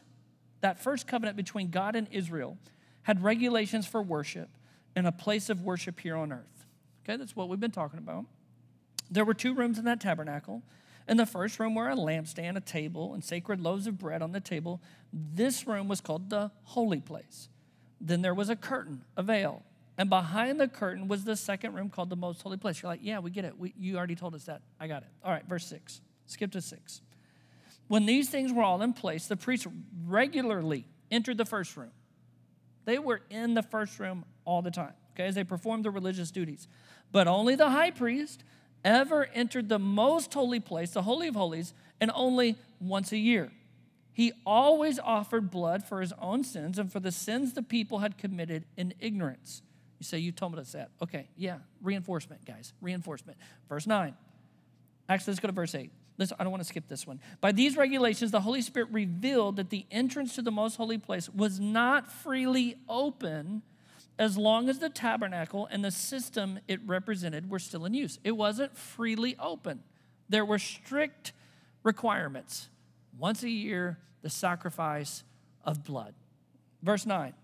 that 0.60 0.82
first 0.82 1.06
covenant 1.06 1.36
between 1.36 1.70
God 1.70 1.94
and 1.94 2.08
Israel 2.10 2.58
had 3.02 3.22
regulations 3.22 3.86
for 3.86 4.02
worship 4.02 4.50
and 4.94 5.06
a 5.06 5.12
place 5.12 5.48
of 5.48 5.62
worship 5.62 6.00
here 6.00 6.16
on 6.16 6.32
earth. 6.32 6.66
Okay, 7.04 7.16
that's 7.16 7.36
what 7.36 7.48
we've 7.48 7.60
been 7.60 7.70
talking 7.70 7.98
about. 7.98 8.24
There 9.10 9.24
were 9.24 9.34
two 9.34 9.54
rooms 9.54 9.78
in 9.78 9.84
that 9.84 10.00
tabernacle. 10.00 10.62
In 11.08 11.16
the 11.16 11.24
first 11.24 11.58
room 11.58 11.74
were 11.74 11.88
a 11.88 11.96
lampstand, 11.96 12.56
a 12.56 12.60
table, 12.60 13.14
and 13.14 13.24
sacred 13.24 13.60
loaves 13.60 13.86
of 13.86 13.98
bread 13.98 14.20
on 14.20 14.32
the 14.32 14.40
table. 14.40 14.82
This 15.12 15.66
room 15.66 15.88
was 15.88 16.02
called 16.02 16.28
the 16.28 16.50
holy 16.64 17.00
place. 17.00 17.48
Then 18.00 18.22
there 18.22 18.34
was 18.34 18.48
a 18.48 18.56
curtain, 18.56 19.02
a 19.16 19.22
veil, 19.22 19.62
and 19.96 20.08
behind 20.08 20.60
the 20.60 20.68
curtain 20.68 21.08
was 21.08 21.24
the 21.24 21.34
second 21.34 21.74
room 21.74 21.90
called 21.90 22.08
the 22.08 22.16
most 22.16 22.40
holy 22.42 22.56
place. 22.56 22.80
You're 22.80 22.92
like, 22.92 23.00
yeah, 23.02 23.18
we 23.18 23.32
get 23.32 23.44
it. 23.44 23.58
We, 23.58 23.74
you 23.76 23.96
already 23.96 24.14
told 24.14 24.34
us 24.36 24.44
that. 24.44 24.62
I 24.78 24.86
got 24.86 25.02
it. 25.02 25.08
All 25.24 25.32
right, 25.32 25.44
verse 25.48 25.66
6. 25.66 26.00
Skip 26.26 26.52
to 26.52 26.60
6. 26.60 27.00
When 27.88 28.06
these 28.06 28.28
things 28.28 28.52
were 28.52 28.62
all 28.62 28.80
in 28.82 28.92
place, 28.92 29.26
the 29.26 29.36
priests 29.36 29.66
regularly 30.06 30.86
entered 31.10 31.36
the 31.36 31.44
first 31.44 31.76
room. 31.76 31.90
They 32.84 32.98
were 32.98 33.22
in 33.28 33.54
the 33.54 33.62
first 33.62 33.98
room 33.98 34.24
all 34.44 34.62
the 34.62 34.70
time, 34.70 34.92
okay, 35.14 35.26
as 35.26 35.34
they 35.34 35.44
performed 35.44 35.84
their 35.84 35.92
religious 35.92 36.30
duties. 36.30 36.68
But 37.10 37.26
only 37.26 37.56
the 37.56 37.70
high 37.70 37.90
priest 37.90 38.44
ever 38.84 39.26
entered 39.34 39.68
the 39.68 39.78
most 39.78 40.32
holy 40.32 40.60
place, 40.60 40.90
the 40.90 41.02
Holy 41.02 41.28
of 41.28 41.34
Holies, 41.34 41.74
and 42.00 42.10
only 42.14 42.56
once 42.80 43.10
a 43.10 43.18
year. 43.18 43.50
He 44.18 44.32
always 44.44 44.98
offered 44.98 45.48
blood 45.48 45.84
for 45.84 46.00
his 46.00 46.12
own 46.20 46.42
sins 46.42 46.76
and 46.76 46.90
for 46.90 46.98
the 46.98 47.12
sins 47.12 47.52
the 47.52 47.62
people 47.62 48.00
had 48.00 48.18
committed 48.18 48.64
in 48.76 48.92
ignorance. 48.98 49.62
You 50.00 50.04
say, 50.04 50.18
You 50.18 50.32
told 50.32 50.58
us 50.58 50.72
that. 50.72 50.90
Okay, 51.00 51.28
yeah, 51.36 51.58
reinforcement, 51.80 52.44
guys, 52.44 52.72
reinforcement. 52.80 53.38
Verse 53.68 53.86
9. 53.86 54.16
Actually, 55.08 55.30
let's 55.30 55.38
go 55.38 55.46
to 55.46 55.52
verse 55.52 55.72
8. 55.72 55.92
Listen, 56.18 56.36
I 56.40 56.42
don't 56.42 56.50
want 56.50 56.64
to 56.64 56.68
skip 56.68 56.88
this 56.88 57.06
one. 57.06 57.20
By 57.40 57.52
these 57.52 57.76
regulations, 57.76 58.32
the 58.32 58.40
Holy 58.40 58.60
Spirit 58.60 58.88
revealed 58.90 59.54
that 59.54 59.70
the 59.70 59.86
entrance 59.88 60.34
to 60.34 60.42
the 60.42 60.50
most 60.50 60.74
holy 60.74 60.98
place 60.98 61.28
was 61.28 61.60
not 61.60 62.10
freely 62.10 62.74
open 62.88 63.62
as 64.18 64.36
long 64.36 64.68
as 64.68 64.80
the 64.80 64.90
tabernacle 64.90 65.68
and 65.70 65.84
the 65.84 65.92
system 65.92 66.58
it 66.66 66.80
represented 66.84 67.48
were 67.48 67.60
still 67.60 67.84
in 67.84 67.94
use. 67.94 68.18
It 68.24 68.32
wasn't 68.32 68.76
freely 68.76 69.36
open, 69.38 69.84
there 70.28 70.44
were 70.44 70.58
strict 70.58 71.32
requirements. 71.84 72.68
Once 73.16 73.44
a 73.44 73.48
year, 73.48 73.98
the 74.22 74.30
sacrifice 74.30 75.24
of 75.64 75.84
blood. 75.84 76.14
Verse 76.82 77.06
9 77.06 77.34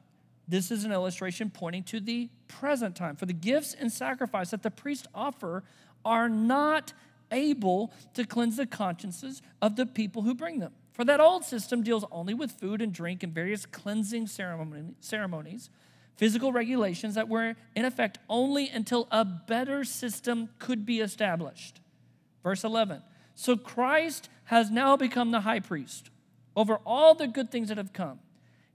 this 0.46 0.70
is 0.70 0.84
an 0.84 0.92
illustration 0.92 1.50
pointing 1.50 1.84
to 1.84 2.00
the 2.00 2.28
present 2.48 2.96
time. 2.96 3.16
For 3.16 3.26
the 3.26 3.32
gifts 3.32 3.74
and 3.74 3.90
sacrifice 3.90 4.50
that 4.50 4.62
the 4.62 4.70
priests 4.70 5.06
offer 5.14 5.64
are 6.04 6.28
not 6.28 6.92
able 7.30 7.92
to 8.14 8.24
cleanse 8.24 8.56
the 8.56 8.66
consciences 8.66 9.40
of 9.62 9.76
the 9.76 9.86
people 9.86 10.22
who 10.22 10.34
bring 10.34 10.58
them. 10.58 10.72
For 10.92 11.04
that 11.04 11.20
old 11.20 11.44
system 11.44 11.82
deals 11.82 12.04
only 12.12 12.34
with 12.34 12.52
food 12.52 12.80
and 12.80 12.92
drink 12.92 13.22
and 13.22 13.34
various 13.34 13.66
cleansing 13.66 14.28
ceremonies, 14.28 15.70
physical 16.16 16.52
regulations 16.52 17.14
that 17.14 17.28
were 17.28 17.56
in 17.74 17.84
effect 17.84 18.18
only 18.28 18.68
until 18.68 19.08
a 19.10 19.24
better 19.24 19.82
system 19.82 20.50
could 20.58 20.86
be 20.86 21.00
established. 21.00 21.80
Verse 22.42 22.62
11 22.62 23.02
So 23.34 23.56
Christ 23.56 24.28
has 24.44 24.70
now 24.70 24.96
become 24.96 25.30
the 25.30 25.40
high 25.40 25.60
priest 25.60 26.10
over 26.56 26.78
all 26.86 27.14
the 27.14 27.26
good 27.26 27.50
things 27.50 27.68
that 27.68 27.78
have 27.78 27.92
come. 27.92 28.20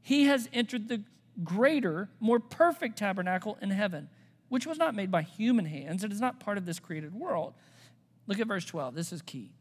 He 0.02 0.26
has 0.26 0.50
entered 0.54 0.88
the 0.88 1.04
greater, 1.44 2.10
more 2.20 2.40
perfect 2.40 2.98
tabernacle 2.98 3.58
in 3.62 3.70
heaven, 3.70 4.10
which 4.50 4.66
was 4.66 4.78
not 4.78 4.96
made 4.96 5.12
by 5.12 5.22
human 5.22 5.66
hands. 5.66 6.04
It 6.04 6.12
is 6.12 6.22
not 6.22 6.40
part 6.40 6.58
of 6.58 6.66
this 6.66 6.80
created 6.80 7.14
world. 7.14 7.54
Look 8.28 8.40
at 8.40 8.48
verse 8.48 8.66
12. 8.66 8.96
This 8.96 9.12
is 9.12 9.22
key. 9.22 9.52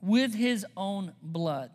With 0.00 0.34
his 0.34 0.66
own 0.76 1.12
blood, 1.22 1.70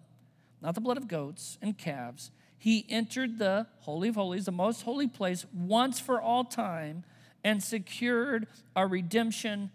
not 0.62 0.76
the 0.76 0.82
blood 0.82 0.98
of 0.98 1.08
goats 1.08 1.58
and 1.62 1.78
calves, 1.78 2.32
he 2.58 2.86
entered 2.90 3.40
the 3.40 3.68
Holy 3.80 4.10
of 4.10 4.16
Holies, 4.16 4.46
the 4.46 4.52
most 4.52 4.84
holy 4.84 5.08
place, 5.08 5.46
once 5.54 6.00
for 6.00 6.22
all 6.22 6.44
time 6.44 7.04
and 7.44 7.64
secured 7.64 8.48
a 8.76 8.86
redemption 8.86 9.72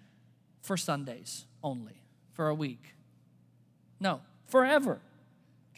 for 0.62 0.76
Sundays 0.76 1.46
only, 1.62 2.02
for 2.32 2.48
a 2.48 2.54
week. 2.54 2.94
No, 3.98 4.20
forever. 4.46 5.00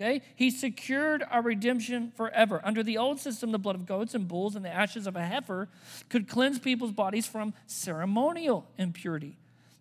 Okay? 0.00 0.22
He 0.36 0.50
secured 0.50 1.24
our 1.28 1.42
redemption 1.42 2.12
forever. 2.16 2.60
Under 2.62 2.84
the 2.84 2.96
old 2.96 3.18
system, 3.18 3.50
the 3.50 3.58
blood 3.58 3.74
of 3.74 3.84
goats 3.84 4.14
and 4.14 4.28
bulls 4.28 4.54
and 4.54 4.64
the 4.64 4.72
ashes 4.72 5.08
of 5.08 5.16
a 5.16 5.24
heifer 5.24 5.68
could 6.08 6.28
cleanse 6.28 6.60
people's 6.60 6.92
bodies 6.92 7.26
from 7.26 7.52
ceremonial 7.66 8.64
impurity. 8.78 9.38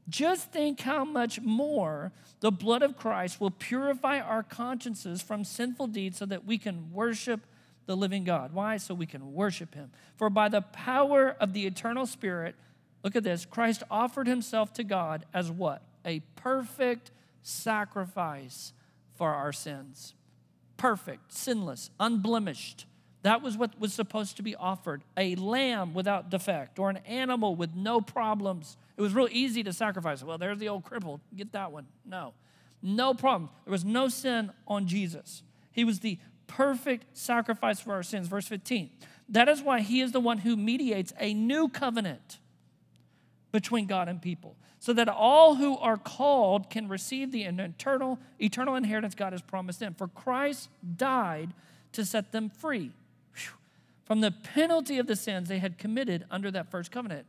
Just 0.10 0.52
think 0.52 0.80
how 0.80 1.06
much 1.06 1.40
more 1.42 2.12
the 2.40 2.52
blood 2.52 2.82
of 2.82 2.98
Christ 2.98 3.40
will 3.40 3.52
purify 3.52 4.20
our 4.20 4.42
consciences 4.42 5.22
from 5.22 5.44
sinful 5.44 5.88
deeds 5.88 6.18
so 6.18 6.26
that 6.26 6.46
we 6.46 6.58
can 6.58 6.92
worship 6.92 7.42
the 7.86 7.96
living 7.96 8.24
God. 8.24 8.54
Why? 8.54 8.78
So 8.78 8.96
we 8.96 9.06
can 9.06 9.34
worship 9.34 9.76
Him. 9.76 9.92
For 10.16 10.30
by 10.30 10.50
the 10.50 10.62
power 10.62 11.36
of 11.40 11.54
the 11.54 11.68
eternal 11.68 12.06
Spirit, 12.06 12.56
look 13.04 13.16
at 13.16 13.24
this 13.24 13.46
Christ 13.46 13.84
offered 13.92 14.28
Himself 14.28 14.74
to 14.74 14.84
God 14.84 15.26
as 15.34 15.52
what? 15.52 15.84
A 16.06 16.22
perfect 16.36 17.12
sacrifice 17.42 18.74
for 19.18 19.34
our 19.34 19.52
sins. 19.52 20.14
Perfect, 20.78 21.34
sinless, 21.34 21.90
unblemished. 22.00 22.86
That 23.24 23.42
was 23.42 23.58
what 23.58 23.80
was 23.80 23.94
supposed 23.94 24.38
to 24.38 24.44
be 24.44 24.56
offered 24.56 25.04
a 25.18 25.36
lamb 25.36 25.94
without 25.94 26.30
defect 26.30 26.80
or 26.80 26.90
an 26.90 26.98
animal 26.98 27.56
with 27.56 27.76
no 27.76 28.00
problems. 28.00 28.78
It 28.96 29.02
was 29.02 29.14
real 29.14 29.28
easy 29.32 29.64
to 29.64 29.74
sacrifice. 29.74 30.24
Well, 30.24 30.38
there's 30.38 30.60
the 30.60 30.70
old 30.70 30.86
cripple. 30.86 31.20
Get 31.36 31.52
that 31.54 31.72
one. 31.72 31.88
No, 32.06 32.34
no 32.82 33.14
problem. 33.14 33.50
There 33.66 33.72
was 33.72 33.84
no 33.84 34.08
sin 34.08 34.52
on 34.68 34.88
Jesus. 34.88 35.44
He 35.72 35.84
was 35.84 36.00
the 36.00 36.20
perfect 36.46 37.18
sacrifice 37.18 37.80
for 37.80 37.94
our 37.94 38.04
sins. 38.04 38.28
Verse 38.28 38.48
15. 38.48 38.92
That 39.30 39.50
is 39.50 39.62
why 39.62 39.82
he 39.82 40.00
is 40.00 40.14
the 40.14 40.20
one 40.20 40.38
who 40.38 40.56
mediates 40.56 41.12
a 41.20 41.34
new 41.34 41.68
covenant 41.68 42.40
between 43.52 43.88
God 43.88 44.08
and 44.08 44.22
people 44.22 44.56
so 44.80 44.94
that 44.94 45.10
all 45.10 45.56
who 45.56 45.78
are 45.78 45.98
called 45.98 46.70
can 46.70 46.88
receive 46.88 47.32
the 47.32 47.44
eternal, 47.44 48.20
eternal 48.40 48.76
inheritance 48.76 49.16
God 49.16 49.34
has 49.34 49.42
promised 49.42 49.80
them. 49.80 49.94
For 49.94 50.08
Christ 50.08 50.70
died 50.98 51.50
to 51.94 52.06
set 52.06 52.32
them 52.32 52.50
free 52.50 52.92
from 54.06 54.22
the 54.22 54.32
penalty 54.32 55.00
of 55.00 55.08
the 55.08 55.16
sins 55.16 55.50
they 55.50 55.60
had 55.60 55.78
committed 55.78 56.26
under 56.32 56.52
that 56.52 56.70
first 56.72 56.92
covenant. 56.92 57.26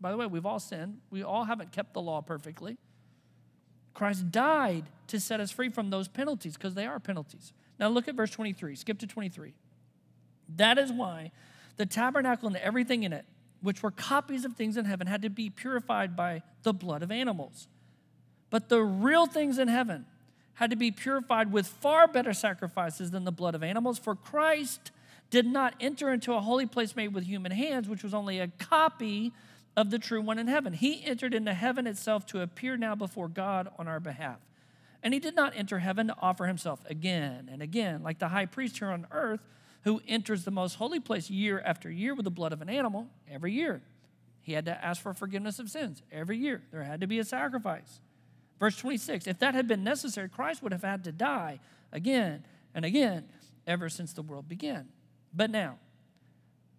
By 0.00 0.10
the 0.10 0.16
way, 0.16 0.26
we've 0.26 0.44
all 0.44 0.60
sinned, 0.60 0.98
we 1.10 1.22
all 1.22 1.44
haven't 1.44 1.72
kept 1.72 1.94
the 1.94 2.02
law 2.02 2.20
perfectly. 2.20 2.76
Christ 3.94 4.30
died 4.30 4.84
to 5.06 5.18
set 5.18 5.40
us 5.40 5.50
free 5.50 5.70
from 5.70 5.88
those 5.88 6.06
penalties 6.06 6.54
because 6.54 6.74
they 6.74 6.84
are 6.84 7.00
penalties. 7.00 7.54
Now 7.78 7.88
look 7.88 8.08
at 8.08 8.14
verse 8.14 8.30
23. 8.30 8.76
Skip 8.76 8.98
to 8.98 9.06
23. 9.06 9.54
That 10.56 10.76
is 10.76 10.92
why 10.92 11.32
the 11.78 11.86
tabernacle 11.86 12.48
and 12.48 12.56
everything 12.58 13.04
in 13.04 13.12
it 13.14 13.24
which 13.66 13.82
were 13.82 13.90
copies 13.90 14.44
of 14.44 14.52
things 14.52 14.76
in 14.76 14.84
heaven, 14.84 15.08
had 15.08 15.22
to 15.22 15.28
be 15.28 15.50
purified 15.50 16.14
by 16.14 16.40
the 16.62 16.72
blood 16.72 17.02
of 17.02 17.10
animals. 17.10 17.66
But 18.48 18.68
the 18.68 18.80
real 18.80 19.26
things 19.26 19.58
in 19.58 19.66
heaven 19.66 20.06
had 20.54 20.70
to 20.70 20.76
be 20.76 20.92
purified 20.92 21.50
with 21.50 21.66
far 21.66 22.06
better 22.06 22.32
sacrifices 22.32 23.10
than 23.10 23.24
the 23.24 23.32
blood 23.32 23.56
of 23.56 23.64
animals, 23.64 23.98
for 23.98 24.14
Christ 24.14 24.92
did 25.30 25.46
not 25.46 25.74
enter 25.80 26.12
into 26.12 26.32
a 26.32 26.40
holy 26.40 26.66
place 26.66 26.94
made 26.94 27.12
with 27.12 27.24
human 27.24 27.50
hands, 27.50 27.88
which 27.88 28.04
was 28.04 28.14
only 28.14 28.38
a 28.38 28.46
copy 28.46 29.32
of 29.76 29.90
the 29.90 29.98
true 29.98 30.22
one 30.22 30.38
in 30.38 30.46
heaven. 30.46 30.72
He 30.72 31.04
entered 31.04 31.34
into 31.34 31.52
heaven 31.52 31.88
itself 31.88 32.24
to 32.26 32.42
appear 32.42 32.76
now 32.76 32.94
before 32.94 33.26
God 33.26 33.68
on 33.80 33.88
our 33.88 33.98
behalf. 33.98 34.38
And 35.02 35.12
he 35.12 35.18
did 35.18 35.34
not 35.34 35.54
enter 35.56 35.80
heaven 35.80 36.06
to 36.06 36.16
offer 36.22 36.46
himself 36.46 36.80
again 36.88 37.50
and 37.52 37.60
again, 37.60 38.04
like 38.04 38.20
the 38.20 38.28
high 38.28 38.46
priest 38.46 38.78
here 38.78 38.90
on 38.90 39.08
earth 39.10 39.40
who 39.86 40.02
enters 40.08 40.44
the 40.44 40.50
most 40.50 40.74
holy 40.74 40.98
place 40.98 41.30
year 41.30 41.62
after 41.64 41.88
year 41.88 42.12
with 42.12 42.24
the 42.24 42.30
blood 42.30 42.52
of 42.52 42.60
an 42.60 42.68
animal 42.68 43.06
every 43.30 43.52
year. 43.52 43.80
He 44.42 44.52
had 44.52 44.64
to 44.64 44.84
ask 44.84 45.00
for 45.00 45.14
forgiveness 45.14 45.60
of 45.60 45.70
sins 45.70 46.02
every 46.10 46.38
year. 46.38 46.60
There 46.72 46.82
had 46.82 47.02
to 47.02 47.06
be 47.06 47.20
a 47.20 47.24
sacrifice. 47.24 48.00
Verse 48.58 48.76
26 48.78 49.28
If 49.28 49.38
that 49.38 49.54
had 49.54 49.68
been 49.68 49.84
necessary, 49.84 50.28
Christ 50.28 50.60
would 50.60 50.72
have 50.72 50.82
had 50.82 51.04
to 51.04 51.12
die 51.12 51.60
again 51.92 52.44
and 52.74 52.84
again 52.84 53.26
ever 53.64 53.88
since 53.88 54.12
the 54.12 54.22
world 54.22 54.48
began. 54.48 54.88
But 55.32 55.50
now, 55.52 55.78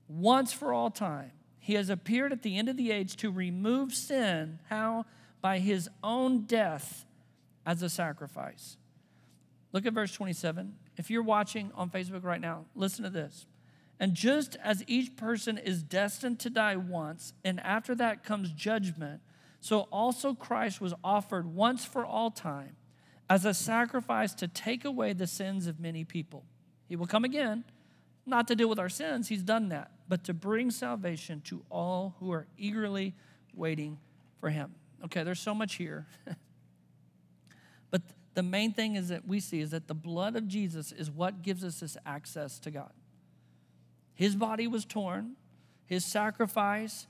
once 0.09 0.51
for 0.51 0.73
all 0.73 0.91
time, 0.91 1.31
he 1.59 1.75
has 1.75 1.89
appeared 1.89 2.33
at 2.33 2.41
the 2.41 2.57
end 2.57 2.67
of 2.67 2.75
the 2.75 2.91
age 2.91 3.15
to 3.17 3.31
remove 3.31 3.93
sin. 3.93 4.59
How? 4.69 5.05
By 5.39 5.59
his 5.59 5.89
own 6.03 6.41
death 6.41 7.05
as 7.65 7.81
a 7.81 7.89
sacrifice. 7.89 8.75
Look 9.71 9.85
at 9.85 9.93
verse 9.93 10.11
27. 10.11 10.73
If 10.97 11.09
you're 11.09 11.23
watching 11.23 11.71
on 11.75 11.89
Facebook 11.89 12.23
right 12.23 12.41
now, 12.41 12.65
listen 12.75 13.03
to 13.03 13.09
this. 13.09 13.45
And 13.99 14.13
just 14.13 14.57
as 14.63 14.83
each 14.87 15.15
person 15.15 15.57
is 15.57 15.81
destined 15.81 16.39
to 16.39 16.49
die 16.49 16.75
once, 16.75 17.33
and 17.43 17.59
after 17.61 17.95
that 17.95 18.23
comes 18.23 18.51
judgment, 18.51 19.21
so 19.59 19.81
also 19.91 20.33
Christ 20.33 20.81
was 20.81 20.93
offered 21.03 21.47
once 21.47 21.85
for 21.85 22.05
all 22.05 22.29
time 22.29 22.75
as 23.29 23.45
a 23.45 23.53
sacrifice 23.53 24.33
to 24.35 24.47
take 24.47 24.85
away 24.85 25.13
the 25.13 25.27
sins 25.27 25.67
of 25.67 25.79
many 25.79 26.03
people. 26.03 26.45
He 26.87 26.95
will 26.95 27.07
come 27.07 27.25
again, 27.25 27.63
not 28.25 28.47
to 28.47 28.55
deal 28.55 28.69
with 28.69 28.79
our 28.79 28.89
sins, 28.89 29.27
he's 29.27 29.43
done 29.43 29.69
that, 29.69 29.91
but 30.07 30.23
to 30.25 30.33
bring 30.33 30.71
salvation 30.71 31.41
to 31.45 31.63
all 31.69 32.15
who 32.19 32.31
are 32.31 32.47
eagerly 32.57 33.15
waiting 33.53 33.97
for 34.39 34.49
him. 34.49 34.75
Okay, 35.05 35.23
there's 35.23 35.39
so 35.39 35.53
much 35.53 35.75
here. 35.75 36.07
but 37.91 38.01
the 38.37 38.43
main 38.43 38.71
thing 38.71 38.95
is 38.95 39.09
that 39.09 39.27
we 39.27 39.39
see 39.39 39.61
is 39.61 39.71
that 39.71 39.87
the 39.87 39.95
blood 39.95 40.35
of 40.35 40.47
Jesus 40.47 40.91
is 40.91 41.09
what 41.09 41.41
gives 41.41 41.63
us 41.63 41.79
this 41.79 41.97
access 42.05 42.59
to 42.59 42.69
God. 42.69 42.91
His 44.13 44.35
body 44.35 44.67
was 44.67 44.85
torn, 44.85 45.31
his 45.87 46.05
sacrifice 46.05 47.07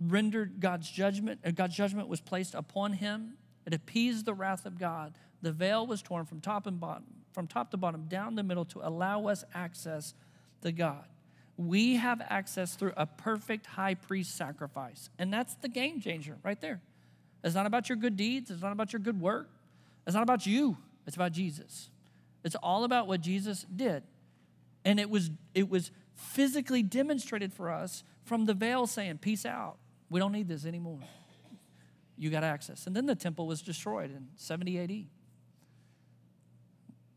rendered 0.00 0.60
God's 0.60 0.88
judgment, 0.88 1.40
uh, 1.44 1.50
God's 1.50 1.74
judgment 1.74 2.06
was 2.06 2.20
placed 2.20 2.54
upon 2.54 2.92
him. 2.92 3.32
It 3.66 3.74
appeased 3.74 4.24
the 4.24 4.32
wrath 4.32 4.64
of 4.64 4.78
God. 4.78 5.14
The 5.40 5.50
veil 5.50 5.88
was 5.88 6.02
torn 6.02 6.24
from 6.24 6.40
top 6.40 6.68
and 6.68 6.78
bottom, 6.78 7.24
from 7.32 7.48
top 7.48 7.72
to 7.72 7.76
bottom, 7.76 8.04
down 8.04 8.36
the 8.36 8.44
middle 8.44 8.64
to 8.66 8.86
allow 8.86 9.26
us 9.26 9.42
access 9.52 10.14
to 10.60 10.70
God. 10.70 11.06
We 11.56 11.96
have 11.96 12.20
access 12.20 12.76
through 12.76 12.92
a 12.96 13.06
perfect 13.06 13.66
high 13.66 13.94
priest 13.94 14.36
sacrifice. 14.36 15.10
And 15.18 15.32
that's 15.32 15.56
the 15.56 15.68
game 15.68 16.00
changer 16.00 16.38
right 16.44 16.60
there. 16.60 16.80
It's 17.42 17.56
not 17.56 17.66
about 17.66 17.88
your 17.88 17.96
good 17.96 18.16
deeds, 18.16 18.52
it's 18.52 18.62
not 18.62 18.70
about 18.70 18.92
your 18.92 19.00
good 19.00 19.20
work, 19.20 19.50
it's 20.06 20.14
not 20.14 20.22
about 20.22 20.46
you, 20.46 20.76
it's 21.06 21.16
about 21.16 21.32
Jesus. 21.32 21.90
It's 22.44 22.56
all 22.56 22.84
about 22.84 23.06
what 23.06 23.20
Jesus 23.20 23.64
did. 23.74 24.02
And 24.84 24.98
it 24.98 25.08
was 25.08 25.30
it 25.54 25.68
was 25.68 25.90
physically 26.14 26.82
demonstrated 26.82 27.52
for 27.52 27.70
us 27.70 28.02
from 28.24 28.46
the 28.46 28.54
veil 28.54 28.86
saying, 28.86 29.18
Peace 29.18 29.46
out. 29.46 29.78
We 30.10 30.20
don't 30.20 30.32
need 30.32 30.48
this 30.48 30.66
anymore. 30.66 30.98
You 32.16 32.30
got 32.30 32.44
access. 32.44 32.86
And 32.86 32.94
then 32.94 33.06
the 33.06 33.14
temple 33.14 33.46
was 33.46 33.62
destroyed 33.62 34.10
in 34.10 34.28
70 34.36 34.78
AD. 34.78 34.90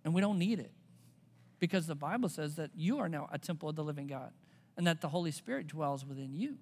And 0.04 0.14
we 0.14 0.22
don't 0.22 0.40
need 0.40 0.60
it 0.60 0.72
because 1.60 1.88
the 1.88 1.96
Bible 1.96 2.30
says 2.30 2.56
that 2.56 2.72
you 2.76 3.00
are 3.00 3.10
now 3.10 3.28
a 3.32 3.38
temple 3.38 3.70
of 3.70 3.76
the 3.76 3.84
living 3.84 4.08
God 4.08 4.32
and 4.78 4.88
that 4.88 5.02
the 5.02 5.10
Holy 5.10 5.32
Spirit 5.32 5.68
dwells 5.68 6.06
within 6.06 6.34
you. 6.34 6.58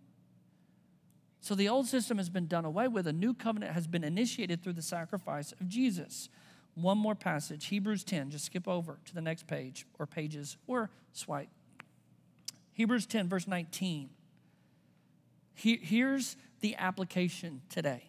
So 1.44 1.56
the 1.56 1.68
old 1.68 1.88
system 1.88 2.20
has 2.20 2.30
been 2.30 2.48
done 2.48 2.64
away 2.64 2.88
with. 2.88 3.06
A 3.06 3.12
new 3.12 3.34
covenant 3.34 3.74
has 3.74 3.86
been 3.86 4.06
initiated 4.06 4.64
through 4.64 4.74
the 4.74 4.82
sacrifice 4.82 5.52
of 5.52 5.68
Jesus. 5.68 6.30
One 6.74 6.98
more 6.98 7.16
passage, 7.16 7.66
Hebrews 7.66 8.06
10. 8.06 8.30
Just 8.30 8.46
skip 8.46 8.66
over 8.66 8.98
to 9.04 9.14
the 9.14 9.20
next 9.20 9.46
page 9.46 9.86
or 10.00 10.06
pages 10.06 10.56
or 10.68 10.90
swipe. 11.12 11.50
Hebrews 12.72 13.06
10, 13.08 13.28
verse 13.28 13.46
19. 13.46 14.10
here's 15.54 16.38
the 16.62 16.78
application 16.78 17.62
today. 17.70 18.06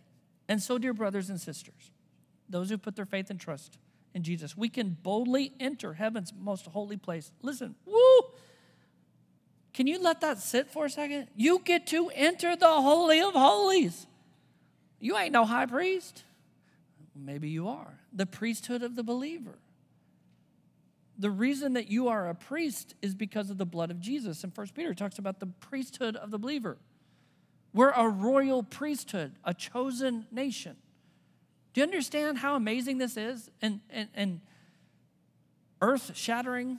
And 0.48 0.62
so, 0.62 0.78
dear 0.78 0.94
brothers 0.94 1.28
and 1.28 1.40
sisters, 1.40 1.90
those 2.48 2.70
who 2.70 2.78
put 2.78 2.94
their 2.94 3.04
faith 3.04 3.30
and 3.30 3.40
trust 3.40 3.78
in 4.14 4.22
Jesus, 4.22 4.56
we 4.56 4.68
can 4.68 4.96
boldly 5.02 5.54
enter 5.58 5.94
heaven's 5.94 6.32
most 6.38 6.66
holy 6.66 6.96
place. 6.96 7.32
Listen, 7.42 7.74
woo! 7.84 8.13
Can 9.74 9.88
you 9.88 10.00
let 10.00 10.20
that 10.20 10.38
sit 10.38 10.70
for 10.70 10.86
a 10.86 10.90
second? 10.90 11.26
You 11.34 11.60
get 11.64 11.88
to 11.88 12.08
enter 12.14 12.54
the 12.54 12.66
Holy 12.66 13.20
of 13.20 13.34
Holies. 13.34 14.06
You 15.00 15.18
ain't 15.18 15.32
no 15.32 15.44
high 15.44 15.66
priest. 15.66 16.22
Maybe 17.14 17.48
you 17.48 17.68
are. 17.68 17.98
The 18.12 18.24
priesthood 18.24 18.82
of 18.82 18.94
the 18.94 19.02
believer. 19.02 19.58
The 21.18 21.30
reason 21.30 21.74
that 21.74 21.88
you 21.90 22.08
are 22.08 22.28
a 22.28 22.34
priest 22.34 22.94
is 23.02 23.14
because 23.14 23.50
of 23.50 23.58
the 23.58 23.66
blood 23.66 23.90
of 23.90 24.00
Jesus. 24.00 24.44
And 24.44 24.54
First 24.54 24.74
Peter 24.74 24.94
talks 24.94 25.18
about 25.18 25.40
the 25.40 25.46
priesthood 25.46 26.16
of 26.16 26.30
the 26.30 26.38
believer. 26.38 26.78
We're 27.72 27.90
a 27.90 28.08
royal 28.08 28.62
priesthood, 28.62 29.32
a 29.44 29.52
chosen 29.52 30.26
nation. 30.30 30.76
Do 31.72 31.80
you 31.80 31.84
understand 31.84 32.38
how 32.38 32.54
amazing 32.54 32.98
this 32.98 33.16
is 33.16 33.50
and, 33.60 33.80
and, 33.90 34.08
and 34.14 34.40
earth 35.80 36.12
shattering? 36.14 36.78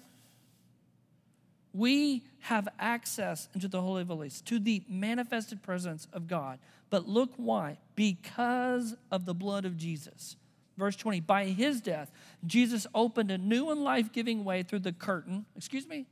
We 1.76 2.24
have 2.40 2.70
access 2.80 3.50
into 3.54 3.68
the 3.68 3.82
Holy 3.82 4.04
of 4.04 4.08
Holies, 4.08 4.42
to 4.42 4.60
the 4.60 4.84
manifested 4.88 5.62
presence 5.62 6.08
of 6.14 6.28
God. 6.28 6.60
But 6.90 7.08
look 7.08 7.32
why. 7.36 7.80
Because 7.96 8.96
of 9.12 9.26
the 9.26 9.34
blood 9.34 9.66
of 9.66 9.76
Jesus. 9.76 10.38
Verse 10.78 10.96
20, 10.96 11.20
by 11.22 11.46
his 11.46 11.82
death, 11.82 12.12
Jesus 12.46 12.88
opened 12.96 13.30
a 13.30 13.38
new 13.38 13.72
and 13.72 13.84
life 13.84 14.14
giving 14.14 14.46
way 14.46 14.64
through 14.64 14.80
the 14.80 14.94
curtain. 14.94 15.46
Excuse 15.58 15.88
me? 15.88 16.06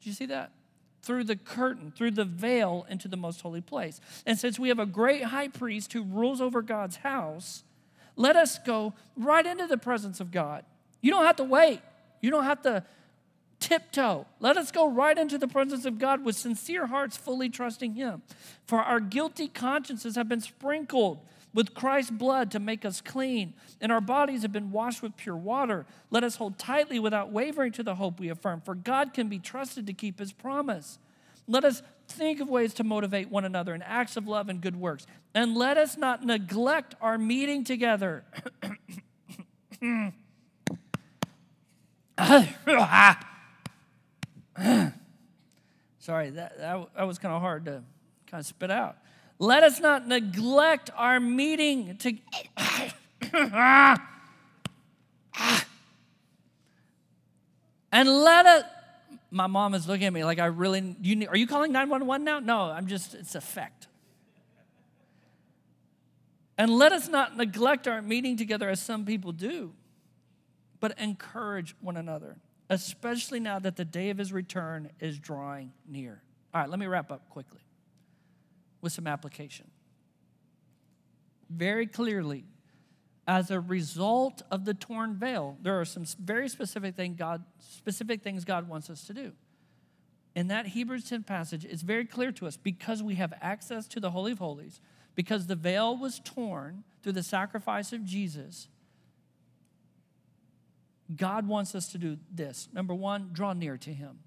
Did 0.00 0.06
you 0.06 0.12
see 0.12 0.26
that? 0.26 0.52
through 1.02 1.24
the 1.24 1.36
curtain, 1.36 1.92
through 1.96 2.10
the 2.10 2.24
veil 2.24 2.86
into 2.88 3.08
the 3.08 3.16
most 3.16 3.40
holy 3.40 3.60
place. 3.60 4.00
And 4.26 4.38
since 4.38 4.58
we 4.58 4.68
have 4.68 4.78
a 4.78 4.86
great 4.86 5.24
high 5.24 5.48
priest 5.48 5.92
who 5.92 6.02
rules 6.02 6.40
over 6.40 6.62
God's 6.62 6.96
house, 6.96 7.64
let 8.16 8.36
us 8.36 8.58
go 8.58 8.92
right 9.16 9.46
into 9.46 9.66
the 9.66 9.78
presence 9.78 10.20
of 10.20 10.30
God. 10.30 10.64
You 11.00 11.10
don't 11.10 11.24
have 11.24 11.36
to 11.36 11.44
wait, 11.44 11.80
you 12.20 12.30
don't 12.30 12.44
have 12.44 12.62
to 12.62 12.84
tiptoe. 13.70 14.26
Let 14.40 14.56
us 14.56 14.72
go 14.72 14.90
right 14.90 15.16
into 15.16 15.38
the 15.38 15.46
presence 15.46 15.84
of 15.84 15.98
God 15.98 16.24
with 16.24 16.36
sincere 16.36 16.88
hearts, 16.88 17.16
fully 17.16 17.48
trusting 17.48 17.94
Him. 17.94 18.22
For 18.66 18.80
our 18.80 18.98
guilty 18.98 19.46
consciences 19.46 20.16
have 20.16 20.28
been 20.28 20.40
sprinkled 20.40 21.20
with 21.54 21.72
Christ's 21.74 22.10
blood 22.10 22.50
to 22.50 22.58
make 22.58 22.84
us 22.84 23.00
clean, 23.00 23.54
and 23.80 23.92
our 23.92 24.00
bodies 24.00 24.42
have 24.42 24.52
been 24.52 24.72
washed 24.72 25.02
with 25.02 25.16
pure 25.16 25.36
water. 25.36 25.86
Let 26.10 26.24
us 26.24 26.36
hold 26.36 26.58
tightly 26.58 26.98
without 26.98 27.30
wavering 27.30 27.72
to 27.72 27.82
the 27.82 27.94
hope 27.94 28.18
we 28.18 28.28
affirm, 28.28 28.60
for 28.60 28.74
God 28.74 29.14
can 29.14 29.28
be 29.28 29.38
trusted 29.38 29.86
to 29.86 29.92
keep 29.92 30.18
his 30.18 30.32
promise. 30.32 30.98
Let 31.46 31.64
us 31.64 31.82
think 32.08 32.40
of 32.40 32.48
ways 32.48 32.74
to 32.74 32.84
motivate 32.84 33.30
one 33.30 33.44
another 33.44 33.74
in 33.74 33.82
acts 33.82 34.16
of 34.16 34.26
love 34.26 34.48
and 34.48 34.60
good 34.60 34.76
works. 34.76 35.06
And 35.32 35.56
let 35.56 35.78
us 35.78 35.96
not 35.96 36.24
neglect 36.24 36.96
our 37.00 37.18
meeting 37.18 37.62
together. 37.62 38.24
Sorry, 45.98 46.30
that, 46.30 46.58
that, 46.58 46.94
that 46.96 47.02
was 47.04 47.18
kind 47.18 47.34
of 47.34 47.40
hard 47.40 47.64
to 47.66 47.82
kind 48.26 48.40
of 48.40 48.46
spit 48.46 48.70
out. 48.70 48.96
Let 49.38 49.62
us 49.62 49.80
not 49.80 50.06
neglect 50.06 50.90
our 50.96 51.18
meeting 51.18 51.96
to. 51.98 52.12
and 57.92 58.08
let 58.08 58.46
us. 58.46 58.64
My 59.30 59.46
mom 59.46 59.74
is 59.74 59.86
looking 59.86 60.06
at 60.06 60.12
me 60.12 60.24
like 60.24 60.38
I 60.38 60.46
really. 60.46 60.96
You, 61.00 61.26
are 61.28 61.36
you 61.36 61.46
calling 61.46 61.72
911 61.72 62.24
now? 62.24 62.40
No, 62.40 62.62
I'm 62.62 62.86
just, 62.86 63.14
it's 63.14 63.34
a 63.34 63.40
fact. 63.40 63.86
And 66.58 66.70
let 66.70 66.92
us 66.92 67.08
not 67.08 67.38
neglect 67.38 67.88
our 67.88 68.02
meeting 68.02 68.36
together 68.36 68.68
as 68.68 68.82
some 68.82 69.06
people 69.06 69.32
do, 69.32 69.72
but 70.78 70.98
encourage 70.98 71.74
one 71.80 71.96
another, 71.96 72.36
especially 72.70 73.40
now 73.40 73.58
that 73.58 73.76
the 73.76 73.84
day 73.84 74.10
of 74.10 74.16
his 74.16 74.32
return 74.32 74.88
is 75.00 75.18
drawing 75.18 75.72
near. 75.86 76.22
All 76.54 76.60
right, 76.60 76.70
let 76.70 76.78
me 76.78 76.86
wrap 76.86 77.10
up 77.10 77.28
quickly 77.28 77.60
with 78.80 78.92
some 78.92 79.06
application. 79.06 79.66
Very 81.50 81.86
clearly, 81.86 82.44
as 83.26 83.50
a 83.50 83.60
result 83.60 84.42
of 84.50 84.64
the 84.64 84.72
torn 84.72 85.14
veil, 85.14 85.58
there 85.60 85.80
are 85.80 85.84
some 85.84 86.04
very 86.20 86.48
specific, 86.48 86.94
thing 86.94 87.16
God, 87.16 87.44
specific 87.58 88.22
things 88.22 88.44
God 88.44 88.68
wants 88.68 88.88
us 88.88 89.04
to 89.08 89.14
do. 89.14 89.32
In 90.36 90.46
that 90.46 90.68
Hebrews 90.68 91.08
10 91.08 91.24
passage, 91.24 91.64
it's 91.64 91.82
very 91.82 92.04
clear 92.04 92.30
to 92.32 92.46
us 92.46 92.56
because 92.56 93.02
we 93.02 93.16
have 93.16 93.34
access 93.40 93.88
to 93.88 94.00
the 94.00 94.10
Holy 94.10 94.32
of 94.32 94.38
Holies, 94.38 94.80
because 95.16 95.48
the 95.48 95.56
veil 95.56 95.96
was 95.96 96.20
torn 96.24 96.84
through 97.02 97.12
the 97.12 97.22
sacrifice 97.22 97.92
of 97.92 98.04
Jesus, 98.04 98.68
God 101.16 101.48
wants 101.48 101.74
us 101.74 101.88
to 101.92 101.98
do 101.98 102.18
this. 102.30 102.68
Number 102.72 102.94
one, 102.94 103.30
draw 103.32 103.52
near 103.52 103.76
to 103.78 103.92
Him. 103.92 104.20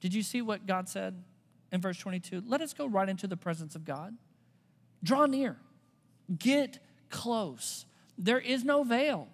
Did 0.00 0.14
you 0.14 0.22
see 0.22 0.42
what 0.42 0.66
God 0.66 0.88
said? 0.88 1.22
in 1.72 1.80
verse 1.80 1.98
22 1.98 2.42
let 2.46 2.60
us 2.60 2.72
go 2.72 2.86
right 2.86 3.08
into 3.08 3.26
the 3.26 3.36
presence 3.36 3.74
of 3.74 3.84
God. 3.84 4.16
Draw 5.02 5.26
near, 5.26 5.56
get 6.38 6.78
close. 7.10 7.86
There 8.18 8.40
is 8.40 8.64
no 8.64 8.82
veil. 8.82 9.28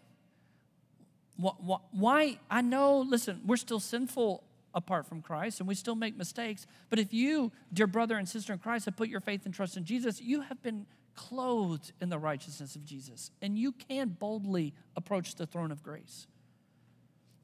Why? 1.37 2.39
I 2.51 2.61
know, 2.61 2.99
listen, 2.99 3.41
we're 3.47 3.57
still 3.57 3.81
sinful 3.81 4.45
apart 4.75 5.07
from 5.07 5.23
Christ 5.23 5.61
and 5.61 5.69
we 5.69 5.75
still 5.75 5.95
make 5.95 6.17
mistakes. 6.17 6.67
But 6.91 6.99
if 6.99 7.13
you, 7.13 7.53
dear 7.73 7.87
brother 7.87 8.17
and 8.17 8.29
sister 8.29 8.53
in 8.53 8.59
Christ, 8.59 8.85
have 8.85 8.97
put 8.97 9.09
your 9.09 9.21
faith 9.21 9.45
and 9.47 9.55
trust 9.55 9.77
in 9.77 9.85
Jesus, 9.85 10.21
you 10.21 10.43
have 10.43 10.63
been 10.63 10.87
clothed 11.15 11.93
in 12.01 12.09
the 12.09 12.19
righteousness 12.19 12.77
of 12.77 12.85
Jesus 12.85 13.31
and 13.41 13.59
you 13.59 13.73
can 13.73 14.09
boldly 14.09 14.75
approach 14.97 15.35
the 15.35 15.47
throne 15.47 15.71
of 15.71 15.83
grace. 15.83 16.27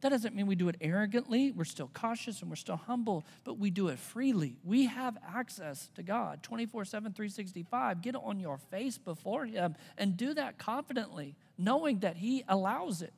That 0.00 0.10
doesn't 0.10 0.34
mean 0.34 0.46
we 0.46 0.54
do 0.54 0.68
it 0.68 0.76
arrogantly. 0.80 1.50
We're 1.50 1.64
still 1.64 1.90
cautious 1.92 2.40
and 2.40 2.48
we're 2.48 2.56
still 2.56 2.76
humble, 2.76 3.24
but 3.42 3.58
we 3.58 3.70
do 3.70 3.88
it 3.88 3.98
freely. 3.98 4.56
We 4.62 4.86
have 4.86 5.18
access 5.34 5.90
to 5.96 6.04
God 6.04 6.42
24 6.44 6.84
7, 6.84 7.12
365. 7.12 8.00
Get 8.00 8.14
on 8.14 8.38
your 8.38 8.58
face 8.58 8.96
before 8.96 9.44
Him 9.44 9.74
and 9.96 10.16
do 10.16 10.34
that 10.34 10.58
confidently, 10.58 11.34
knowing 11.56 12.00
that 12.00 12.16
He 12.16 12.44
allows 12.48 13.02
it. 13.02 13.12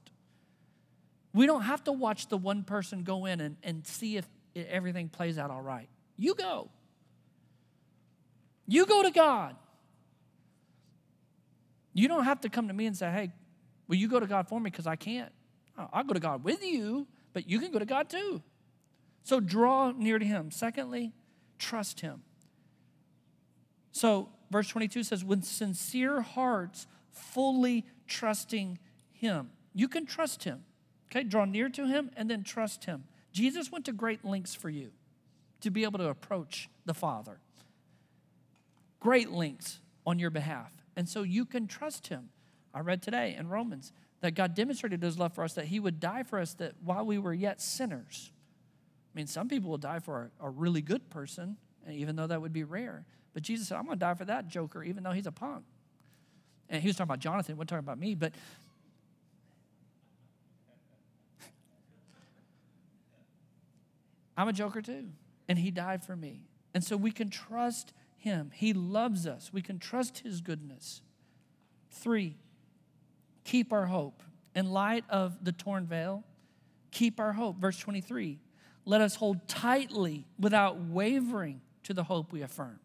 We 1.34 1.46
don't 1.46 1.62
have 1.62 1.84
to 1.84 1.92
watch 1.92 2.28
the 2.28 2.38
one 2.38 2.64
person 2.64 3.04
go 3.04 3.26
in 3.26 3.40
and, 3.40 3.56
and 3.62 3.86
see 3.86 4.16
if 4.16 4.26
everything 4.56 5.10
plays 5.10 5.38
out 5.38 5.50
all 5.50 5.62
right. 5.62 5.88
You 6.16 6.34
go. 6.34 6.70
You 8.66 8.86
go 8.86 9.02
to 9.02 9.10
God. 9.10 9.54
You 11.92 12.08
don't 12.08 12.24
have 12.24 12.40
to 12.42 12.48
come 12.48 12.68
to 12.68 12.74
me 12.74 12.86
and 12.86 12.96
say, 12.96 13.10
hey, 13.10 13.32
will 13.88 13.96
you 13.96 14.08
go 14.08 14.20
to 14.20 14.26
God 14.26 14.48
for 14.48 14.60
me? 14.60 14.70
Because 14.70 14.86
I 14.86 14.96
can't. 14.96 15.32
I'll 15.92 16.04
go 16.04 16.14
to 16.14 16.20
God 16.20 16.44
with 16.44 16.62
you, 16.62 17.06
but 17.32 17.48
you 17.48 17.58
can 17.58 17.72
go 17.72 17.78
to 17.78 17.86
God 17.86 18.08
too. 18.08 18.42
So 19.22 19.40
draw 19.40 19.92
near 19.92 20.18
to 20.18 20.24
Him. 20.24 20.50
Secondly, 20.50 21.12
trust 21.58 22.00
Him. 22.00 22.22
So, 23.92 24.28
verse 24.50 24.68
22 24.68 25.02
says, 25.02 25.24
with 25.24 25.44
sincere 25.44 26.20
hearts, 26.20 26.86
fully 27.10 27.84
trusting 28.06 28.78
Him. 29.12 29.50
You 29.74 29.88
can 29.88 30.06
trust 30.06 30.44
Him. 30.44 30.64
Okay, 31.10 31.24
draw 31.24 31.44
near 31.44 31.68
to 31.70 31.86
him 31.86 32.10
and 32.16 32.30
then 32.30 32.44
trust 32.44 32.84
him. 32.84 33.04
Jesus 33.32 33.70
went 33.72 33.84
to 33.86 33.92
great 33.92 34.24
lengths 34.24 34.54
for 34.54 34.70
you 34.70 34.90
to 35.60 35.70
be 35.70 35.82
able 35.82 35.98
to 35.98 36.08
approach 36.08 36.68
the 36.86 36.94
Father. 36.94 37.38
Great 39.00 39.30
lengths 39.30 39.80
on 40.06 40.18
your 40.18 40.30
behalf. 40.30 40.72
And 41.00 41.08
so 41.08 41.22
you 41.22 41.46
can 41.46 41.66
trust 41.66 42.08
him. 42.08 42.28
I 42.74 42.80
read 42.80 43.00
today 43.00 43.34
in 43.38 43.48
Romans 43.48 43.90
that 44.20 44.34
God 44.34 44.54
demonstrated 44.54 45.02
his 45.02 45.18
love 45.18 45.32
for 45.32 45.42
us, 45.42 45.54
that 45.54 45.64
he 45.64 45.80
would 45.80 45.98
die 45.98 46.24
for 46.24 46.38
us 46.38 46.52
that 46.56 46.74
while 46.84 47.06
we 47.06 47.16
were 47.16 47.32
yet 47.32 47.62
sinners. 47.62 48.30
I 48.34 49.16
mean, 49.16 49.26
some 49.26 49.48
people 49.48 49.70
will 49.70 49.78
die 49.78 50.00
for 50.00 50.30
a, 50.38 50.48
a 50.48 50.50
really 50.50 50.82
good 50.82 51.08
person, 51.08 51.56
and 51.86 51.96
even 51.96 52.16
though 52.16 52.26
that 52.26 52.42
would 52.42 52.52
be 52.52 52.64
rare. 52.64 53.06
But 53.32 53.42
Jesus 53.44 53.68
said, 53.68 53.78
I'm 53.78 53.86
going 53.86 53.96
to 53.96 53.98
die 54.00 54.12
for 54.12 54.26
that 54.26 54.48
joker, 54.48 54.84
even 54.84 55.02
though 55.02 55.12
he's 55.12 55.26
a 55.26 55.32
punk. 55.32 55.64
And 56.68 56.82
he 56.82 56.88
was 56.88 56.96
talking 56.96 57.08
about 57.08 57.20
Jonathan, 57.20 57.56
wasn't 57.56 57.70
talking 57.70 57.86
about 57.86 57.98
me. 57.98 58.14
But 58.14 58.34
I'm 64.36 64.48
a 64.48 64.52
joker 64.52 64.82
too. 64.82 65.06
And 65.48 65.58
he 65.58 65.70
died 65.70 66.04
for 66.04 66.14
me. 66.14 66.42
And 66.74 66.84
so 66.84 66.98
we 66.98 67.10
can 67.10 67.30
trust 67.30 67.94
him. 68.20 68.50
He 68.54 68.72
loves 68.72 69.26
us. 69.26 69.50
We 69.52 69.62
can 69.62 69.78
trust 69.78 70.20
his 70.20 70.40
goodness. 70.40 71.02
Three, 71.90 72.36
keep 73.44 73.72
our 73.72 73.86
hope. 73.86 74.22
In 74.54 74.70
light 74.70 75.04
of 75.08 75.44
the 75.44 75.52
torn 75.52 75.86
veil, 75.86 76.24
keep 76.90 77.18
our 77.18 77.32
hope. 77.32 77.58
Verse 77.58 77.78
23 77.78 78.38
let 78.86 79.00
us 79.00 79.16
hold 79.16 79.46
tightly 79.46 80.24
without 80.38 80.80
wavering 80.80 81.60
to 81.84 81.94
the 81.94 82.04
hope 82.04 82.32
we 82.32 82.42
affirm. 82.42 82.80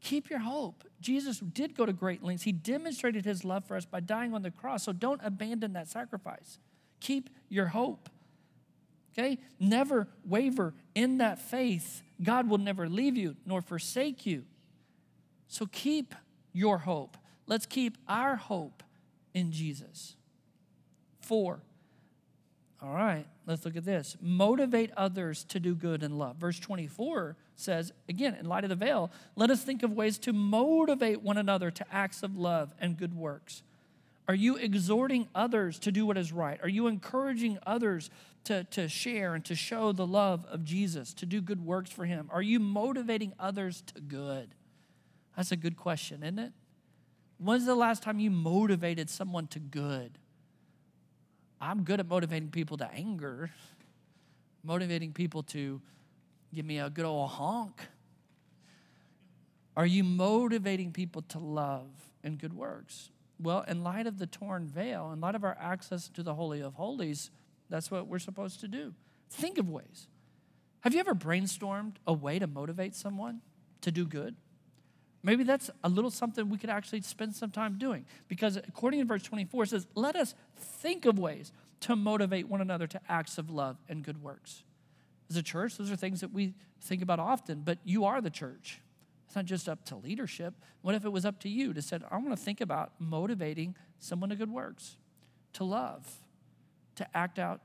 Keep 0.00 0.30
your 0.30 0.40
hope. 0.40 0.84
Jesus 1.00 1.38
did 1.38 1.76
go 1.76 1.86
to 1.86 1.92
great 1.92 2.22
lengths. 2.22 2.42
He 2.42 2.52
demonstrated 2.52 3.24
his 3.24 3.44
love 3.44 3.64
for 3.64 3.76
us 3.76 3.84
by 3.84 4.00
dying 4.00 4.34
on 4.34 4.42
the 4.42 4.50
cross. 4.50 4.82
So 4.84 4.92
don't 4.92 5.20
abandon 5.22 5.74
that 5.74 5.88
sacrifice. 5.88 6.58
Keep 7.00 7.30
your 7.48 7.66
hope. 7.66 8.08
Okay? 9.12 9.38
Never 9.60 10.08
waver 10.24 10.74
in 10.94 11.18
that 11.18 11.38
faith. 11.38 12.02
God 12.22 12.48
will 12.48 12.58
never 12.58 12.88
leave 12.88 13.16
you 13.16 13.36
nor 13.46 13.62
forsake 13.62 14.26
you. 14.26 14.44
So 15.52 15.66
keep 15.70 16.14
your 16.54 16.78
hope. 16.78 17.18
Let's 17.46 17.66
keep 17.66 17.98
our 18.08 18.36
hope 18.36 18.82
in 19.34 19.52
Jesus. 19.52 20.16
Four. 21.20 21.60
All 22.80 22.94
right, 22.94 23.26
let's 23.46 23.62
look 23.66 23.76
at 23.76 23.84
this. 23.84 24.16
Motivate 24.18 24.92
others 24.96 25.44
to 25.44 25.60
do 25.60 25.74
good 25.74 26.02
and 26.02 26.18
love. 26.18 26.36
Verse 26.36 26.58
24 26.58 27.36
says, 27.54 27.92
again, 28.08 28.34
in 28.34 28.46
light 28.46 28.64
of 28.64 28.70
the 28.70 28.76
veil, 28.76 29.10
let 29.36 29.50
us 29.50 29.62
think 29.62 29.82
of 29.82 29.92
ways 29.92 30.16
to 30.20 30.32
motivate 30.32 31.20
one 31.20 31.36
another 31.36 31.70
to 31.70 31.84
acts 31.92 32.22
of 32.22 32.34
love 32.34 32.72
and 32.80 32.96
good 32.96 33.14
works. 33.14 33.62
Are 34.28 34.34
you 34.34 34.56
exhorting 34.56 35.28
others 35.34 35.78
to 35.80 35.92
do 35.92 36.06
what 36.06 36.16
is 36.16 36.32
right? 36.32 36.58
Are 36.62 36.68
you 36.68 36.86
encouraging 36.86 37.58
others 37.66 38.08
to, 38.44 38.64
to 38.70 38.88
share 38.88 39.34
and 39.34 39.44
to 39.44 39.54
show 39.54 39.92
the 39.92 40.06
love 40.06 40.46
of 40.50 40.64
Jesus, 40.64 41.12
to 41.12 41.26
do 41.26 41.42
good 41.42 41.62
works 41.62 41.90
for 41.90 42.06
Him? 42.06 42.30
Are 42.32 42.40
you 42.40 42.58
motivating 42.58 43.34
others 43.38 43.82
to 43.94 44.00
good? 44.00 44.54
That's 45.36 45.52
a 45.52 45.56
good 45.56 45.76
question, 45.76 46.22
isn't 46.22 46.38
it? 46.38 46.52
When's 47.38 47.66
the 47.66 47.74
last 47.74 48.02
time 48.02 48.20
you 48.20 48.30
motivated 48.30 49.10
someone 49.10 49.46
to 49.48 49.58
good? 49.58 50.18
I'm 51.60 51.84
good 51.84 52.00
at 52.00 52.08
motivating 52.08 52.50
people 52.50 52.76
to 52.78 52.90
anger, 52.92 53.50
motivating 54.62 55.12
people 55.12 55.42
to 55.44 55.80
give 56.54 56.64
me 56.64 56.78
a 56.78 56.90
good 56.90 57.04
old 57.04 57.30
honk. 57.30 57.80
Are 59.76 59.86
you 59.86 60.04
motivating 60.04 60.92
people 60.92 61.22
to 61.22 61.38
love 61.38 61.88
and 62.22 62.38
good 62.38 62.52
works? 62.52 63.10
Well, 63.40 63.64
in 63.66 63.82
light 63.82 64.06
of 64.06 64.18
the 64.18 64.26
torn 64.26 64.66
veil, 64.66 65.10
in 65.12 65.20
light 65.20 65.34
of 65.34 65.44
our 65.44 65.56
access 65.58 66.08
to 66.10 66.22
the 66.22 66.34
Holy 66.34 66.60
of 66.60 66.74
Holies, 66.74 67.30
that's 67.70 67.90
what 67.90 68.06
we're 68.06 68.18
supposed 68.18 68.60
to 68.60 68.68
do. 68.68 68.94
Think 69.30 69.58
of 69.58 69.68
ways. 69.68 70.08
Have 70.80 70.94
you 70.94 71.00
ever 71.00 71.14
brainstormed 71.14 71.94
a 72.06 72.12
way 72.12 72.38
to 72.38 72.46
motivate 72.46 72.94
someone 72.94 73.40
to 73.80 73.90
do 73.90 74.04
good? 74.04 74.36
Maybe 75.22 75.44
that's 75.44 75.70
a 75.84 75.88
little 75.88 76.10
something 76.10 76.48
we 76.48 76.58
could 76.58 76.70
actually 76.70 77.02
spend 77.02 77.34
some 77.34 77.50
time 77.50 77.78
doing. 77.78 78.06
Because 78.28 78.56
according 78.56 79.00
to 79.00 79.06
verse 79.06 79.22
24, 79.22 79.64
it 79.64 79.68
says, 79.68 79.86
Let 79.94 80.16
us 80.16 80.34
think 80.56 81.04
of 81.04 81.18
ways 81.18 81.52
to 81.80 81.96
motivate 81.96 82.48
one 82.48 82.60
another 82.60 82.86
to 82.88 83.00
acts 83.08 83.38
of 83.38 83.50
love 83.50 83.76
and 83.88 84.02
good 84.02 84.22
works. 84.22 84.64
As 85.30 85.36
a 85.36 85.42
church, 85.42 85.76
those 85.78 85.90
are 85.90 85.96
things 85.96 86.20
that 86.20 86.32
we 86.32 86.54
think 86.80 87.02
about 87.02 87.20
often, 87.20 87.62
but 87.64 87.78
you 87.84 88.04
are 88.04 88.20
the 88.20 88.30
church. 88.30 88.80
It's 89.26 89.36
not 89.36 89.46
just 89.46 89.68
up 89.68 89.84
to 89.86 89.96
leadership. 89.96 90.54
What 90.82 90.94
if 90.94 91.04
it 91.04 91.08
was 91.08 91.24
up 91.24 91.40
to 91.40 91.48
you 91.48 91.72
to 91.72 91.80
say, 91.80 91.98
I 92.10 92.16
want 92.16 92.30
to 92.30 92.36
think 92.36 92.60
about 92.60 92.92
motivating 92.98 93.76
someone 93.98 94.30
to 94.30 94.36
good 94.36 94.50
works, 94.50 94.96
to 95.54 95.64
love, 95.64 96.06
to 96.96 97.16
act 97.16 97.38
out, 97.38 97.62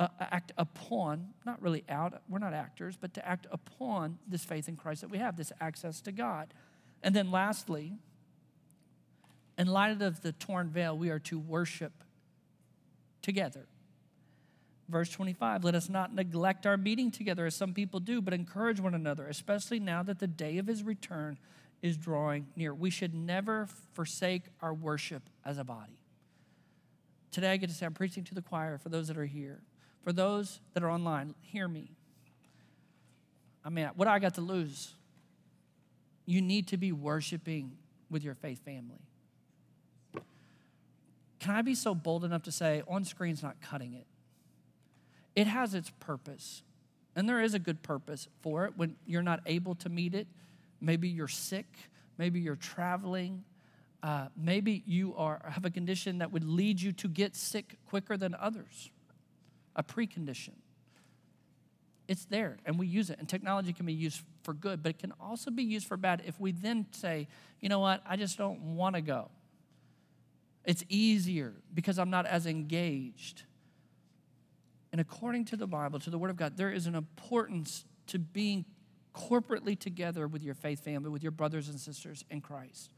uh, 0.00 0.08
act 0.18 0.52
upon, 0.58 1.28
not 1.46 1.62
really 1.62 1.84
out, 1.88 2.20
we're 2.28 2.40
not 2.40 2.52
actors, 2.52 2.96
but 3.00 3.14
to 3.14 3.26
act 3.26 3.46
upon 3.52 4.18
this 4.26 4.44
faith 4.44 4.68
in 4.68 4.76
Christ 4.76 5.02
that 5.02 5.10
we 5.10 5.18
have, 5.18 5.36
this 5.36 5.52
access 5.60 6.00
to 6.00 6.10
God. 6.10 6.52
And 7.04 7.14
then 7.14 7.30
lastly, 7.30 7.92
in 9.58 9.66
light 9.66 10.00
of 10.00 10.22
the 10.22 10.32
torn 10.32 10.70
veil, 10.70 10.96
we 10.96 11.10
are 11.10 11.18
to 11.20 11.38
worship 11.38 11.92
together. 13.20 13.66
Verse 14.88 15.10
25, 15.10 15.64
let 15.64 15.74
us 15.74 15.90
not 15.90 16.14
neglect 16.14 16.66
our 16.66 16.78
meeting 16.78 17.10
together 17.10 17.44
as 17.44 17.54
some 17.54 17.74
people 17.74 18.00
do, 18.00 18.22
but 18.22 18.32
encourage 18.32 18.80
one 18.80 18.94
another, 18.94 19.28
especially 19.28 19.78
now 19.78 20.02
that 20.02 20.18
the 20.18 20.26
day 20.26 20.56
of 20.56 20.66
his 20.66 20.82
return 20.82 21.38
is 21.82 21.98
drawing 21.98 22.46
near. 22.56 22.74
We 22.74 22.88
should 22.88 23.14
never 23.14 23.68
forsake 23.92 24.44
our 24.62 24.72
worship 24.72 25.22
as 25.44 25.58
a 25.58 25.64
body. 25.64 25.98
Today 27.30 27.52
I 27.52 27.56
get 27.58 27.68
to 27.68 27.74
say 27.74 27.84
I'm 27.84 27.92
preaching 27.92 28.24
to 28.24 28.34
the 28.34 28.42
choir 28.42 28.78
for 28.78 28.88
those 28.88 29.08
that 29.08 29.18
are 29.18 29.26
here. 29.26 29.60
For 30.02 30.12
those 30.12 30.60
that 30.72 30.82
are 30.82 30.90
online, 30.90 31.34
hear 31.42 31.68
me. 31.68 31.90
I 33.62 33.68
mean, 33.68 33.90
what 33.94 34.08
I 34.08 34.18
got 34.18 34.34
to 34.34 34.40
lose? 34.40 34.94
You 36.26 36.40
need 36.40 36.68
to 36.68 36.76
be 36.76 36.92
worshiping 36.92 37.72
with 38.10 38.24
your 38.24 38.34
faith 38.34 38.64
family. 38.64 39.00
Can 41.40 41.54
I 41.54 41.62
be 41.62 41.74
so 41.74 41.94
bold 41.94 42.24
enough 42.24 42.44
to 42.44 42.52
say 42.52 42.82
on 42.88 43.04
screen's 43.04 43.42
not 43.42 43.60
cutting 43.60 43.92
it? 43.92 44.06
it 45.34 45.46
has 45.46 45.74
its 45.74 45.90
purpose. 46.00 46.62
And 47.16 47.28
there 47.28 47.40
is 47.40 47.54
a 47.54 47.58
good 47.58 47.82
purpose 47.82 48.28
for 48.42 48.64
it 48.66 48.74
when 48.76 48.96
you're 49.06 49.22
not 49.22 49.40
able 49.46 49.74
to 49.76 49.88
meet 49.88 50.14
it. 50.14 50.26
Maybe 50.80 51.08
you're 51.08 51.28
sick, 51.28 51.66
maybe 52.18 52.40
you're 52.40 52.56
traveling, 52.56 53.44
uh, 54.02 54.26
maybe 54.36 54.82
you 54.86 55.14
are, 55.16 55.40
have 55.48 55.64
a 55.64 55.70
condition 55.70 56.18
that 56.18 56.32
would 56.32 56.44
lead 56.44 56.80
you 56.80 56.92
to 56.92 57.08
get 57.08 57.34
sick 57.34 57.78
quicker 57.88 58.16
than 58.16 58.34
others, 58.34 58.90
a 59.76 59.82
precondition. 59.82 60.54
It's 62.06 62.26
there 62.26 62.58
and 62.66 62.78
we 62.78 62.86
use 62.86 63.10
it. 63.10 63.18
And 63.18 63.28
technology 63.28 63.72
can 63.72 63.86
be 63.86 63.94
used 63.94 64.22
for 64.44 64.54
good, 64.54 64.82
but 64.82 64.90
it 64.90 64.98
can 64.98 65.12
also 65.20 65.50
be 65.50 65.62
used 65.62 65.86
for 65.86 65.96
bad 65.96 66.22
if 66.26 66.38
we 66.38 66.52
then 66.52 66.86
say, 66.92 67.28
you 67.60 67.68
know 67.68 67.80
what, 67.80 68.02
I 68.06 68.16
just 68.16 68.38
don't 68.38 68.76
want 68.76 68.94
to 68.94 69.00
go. 69.00 69.30
It's 70.64 70.84
easier 70.88 71.54
because 71.72 71.98
I'm 71.98 72.10
not 72.10 72.26
as 72.26 72.46
engaged. 72.46 73.42
And 74.92 75.00
according 75.00 75.46
to 75.46 75.56
the 75.56 75.66
Bible, 75.66 75.98
to 76.00 76.10
the 76.10 76.18
Word 76.18 76.30
of 76.30 76.36
God, 76.36 76.56
there 76.56 76.70
is 76.70 76.86
an 76.86 76.94
importance 76.94 77.84
to 78.08 78.18
being 78.18 78.64
corporately 79.14 79.78
together 79.78 80.26
with 80.26 80.42
your 80.42 80.54
faith 80.54 80.84
family, 80.84 81.10
with 81.10 81.22
your 81.22 81.32
brothers 81.32 81.68
and 81.68 81.78
sisters 81.78 82.24
in 82.30 82.40
Christ. 82.40 82.90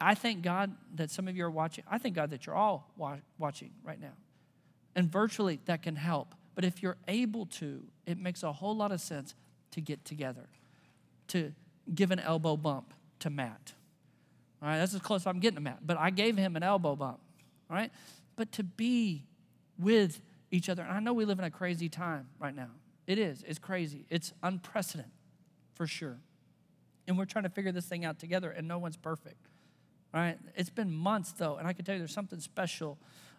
I 0.00 0.14
thank 0.14 0.42
God 0.42 0.74
that 0.94 1.10
some 1.10 1.26
of 1.28 1.36
you 1.36 1.44
are 1.44 1.50
watching. 1.50 1.84
I 1.90 1.98
thank 1.98 2.14
God 2.14 2.30
that 2.30 2.46
you're 2.46 2.54
all 2.54 2.92
wa- 2.96 3.16
watching 3.38 3.70
right 3.82 4.00
now. 4.00 4.12
And 4.94 5.10
virtually, 5.10 5.60
that 5.66 5.82
can 5.82 5.96
help. 5.96 6.34
But 6.54 6.64
if 6.64 6.82
you're 6.82 6.98
able 7.08 7.46
to, 7.46 7.82
it 8.06 8.18
makes 8.18 8.42
a 8.42 8.52
whole 8.52 8.76
lot 8.76 8.92
of 8.92 9.00
sense 9.00 9.34
to 9.72 9.80
get 9.80 10.04
together, 10.04 10.48
to 11.28 11.52
give 11.94 12.10
an 12.10 12.20
elbow 12.20 12.56
bump 12.56 12.92
to 13.20 13.30
Matt. 13.30 13.72
All 14.62 14.68
right, 14.68 14.78
that's 14.78 14.94
as 14.94 15.00
close 15.00 15.22
as 15.22 15.26
I'm 15.26 15.40
getting 15.40 15.56
to 15.56 15.62
Matt. 15.62 15.86
But 15.86 15.98
I 15.98 16.10
gave 16.10 16.36
him 16.36 16.56
an 16.56 16.62
elbow 16.62 16.96
bump. 16.96 17.20
All 17.70 17.76
right, 17.76 17.90
but 18.36 18.52
to 18.52 18.62
be 18.62 19.24
with 19.78 20.20
each 20.50 20.68
other. 20.68 20.82
And 20.82 20.92
I 20.92 21.00
know 21.00 21.12
we 21.12 21.24
live 21.24 21.38
in 21.38 21.44
a 21.44 21.50
crazy 21.50 21.88
time 21.88 22.28
right 22.38 22.54
now. 22.54 22.70
It 23.06 23.18
is. 23.18 23.44
It's 23.46 23.58
crazy. 23.58 24.06
It's 24.08 24.32
unprecedented 24.42 25.12
for 25.74 25.86
sure. 25.86 26.18
And 27.06 27.16
we're 27.16 27.24
trying 27.24 27.44
to 27.44 27.50
figure 27.50 27.72
this 27.72 27.86
thing 27.86 28.04
out 28.04 28.18
together, 28.18 28.50
and 28.50 28.66
no 28.66 28.78
one's 28.78 28.96
perfect. 28.96 29.48
All 30.12 30.20
right? 30.20 30.38
It's 30.56 30.70
been 30.70 30.92
months, 30.92 31.32
though, 31.32 31.56
and 31.56 31.68
I 31.68 31.72
can 31.72 31.84
tell 31.84 31.94
you 31.94 32.00
there's 32.00 32.12
something 32.12 32.40
special 32.40 32.98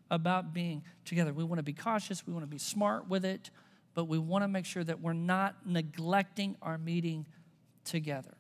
about 0.10 0.54
being 0.54 0.84
together. 1.04 1.34
We 1.34 1.44
want 1.44 1.60
to 1.60 1.64
be 1.64 1.74
cautious, 1.74 2.26
we 2.26 2.32
want 2.32 2.44
to 2.44 2.50
be 2.50 2.60
smart 2.60 3.10
with 3.10 3.26
it, 3.26 3.50
but 3.94 4.06
we 4.06 4.18
want 4.18 4.44
to 4.44 4.48
make 4.48 4.66
sure 4.66 4.84
that 4.84 5.02
we're 5.02 5.14
not 5.14 5.56
neglecting 5.66 6.56
our 6.62 6.78
meeting 6.78 7.26
together. 7.88 8.36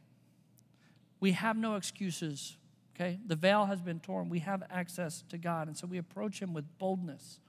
We 1.19 1.31
have 1.31 1.57
no 1.57 1.75
excuses, 1.75 2.57
okay? 2.95 3.19
The 3.25 3.35
veil 3.35 3.65
has 3.65 3.81
been 3.81 3.99
torn. 3.99 4.29
We 4.29 4.39
have 4.39 4.63
access 4.69 5.23
to 5.29 5.37
God, 5.37 5.67
and 5.67 5.75
so 5.75 5.87
we 5.87 5.97
approach 5.97 6.39
Him 6.39 6.53
with 6.53 6.65
boldness 6.77 7.39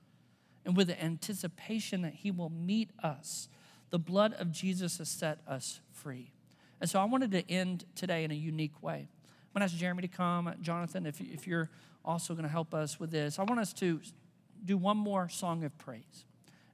and 0.64 0.76
with 0.76 0.86
the 0.86 1.02
anticipation 1.02 2.02
that 2.02 2.14
He 2.14 2.30
will 2.30 2.50
meet 2.50 2.90
us. 3.02 3.48
The 3.90 3.98
blood 3.98 4.34
of 4.34 4.52
Jesus 4.52 4.98
has 4.98 5.08
set 5.08 5.40
us 5.46 5.80
free. 5.92 6.32
And 6.80 6.88
so 6.88 7.00
I 7.00 7.04
wanted 7.04 7.32
to 7.32 7.50
end 7.50 7.84
today 7.94 8.24
in 8.24 8.30
a 8.30 8.34
unique 8.34 8.82
way. 8.82 9.08
I'm 9.54 9.60
going 9.60 9.68
to 9.68 9.72
ask 9.72 9.76
Jeremy 9.76 10.02
to 10.02 10.08
come. 10.08 10.52
Jonathan, 10.60 11.06
if, 11.06 11.20
if 11.20 11.46
you're 11.46 11.70
also 12.04 12.34
going 12.34 12.44
to 12.44 12.50
help 12.50 12.72
us 12.74 13.00
with 13.00 13.10
this, 13.10 13.38
I 13.38 13.42
want 13.42 13.60
us 13.60 13.72
to 13.74 14.00
do 14.64 14.76
one 14.76 14.96
more 14.96 15.28
song 15.28 15.64
of 15.64 15.76
praise. 15.78 16.24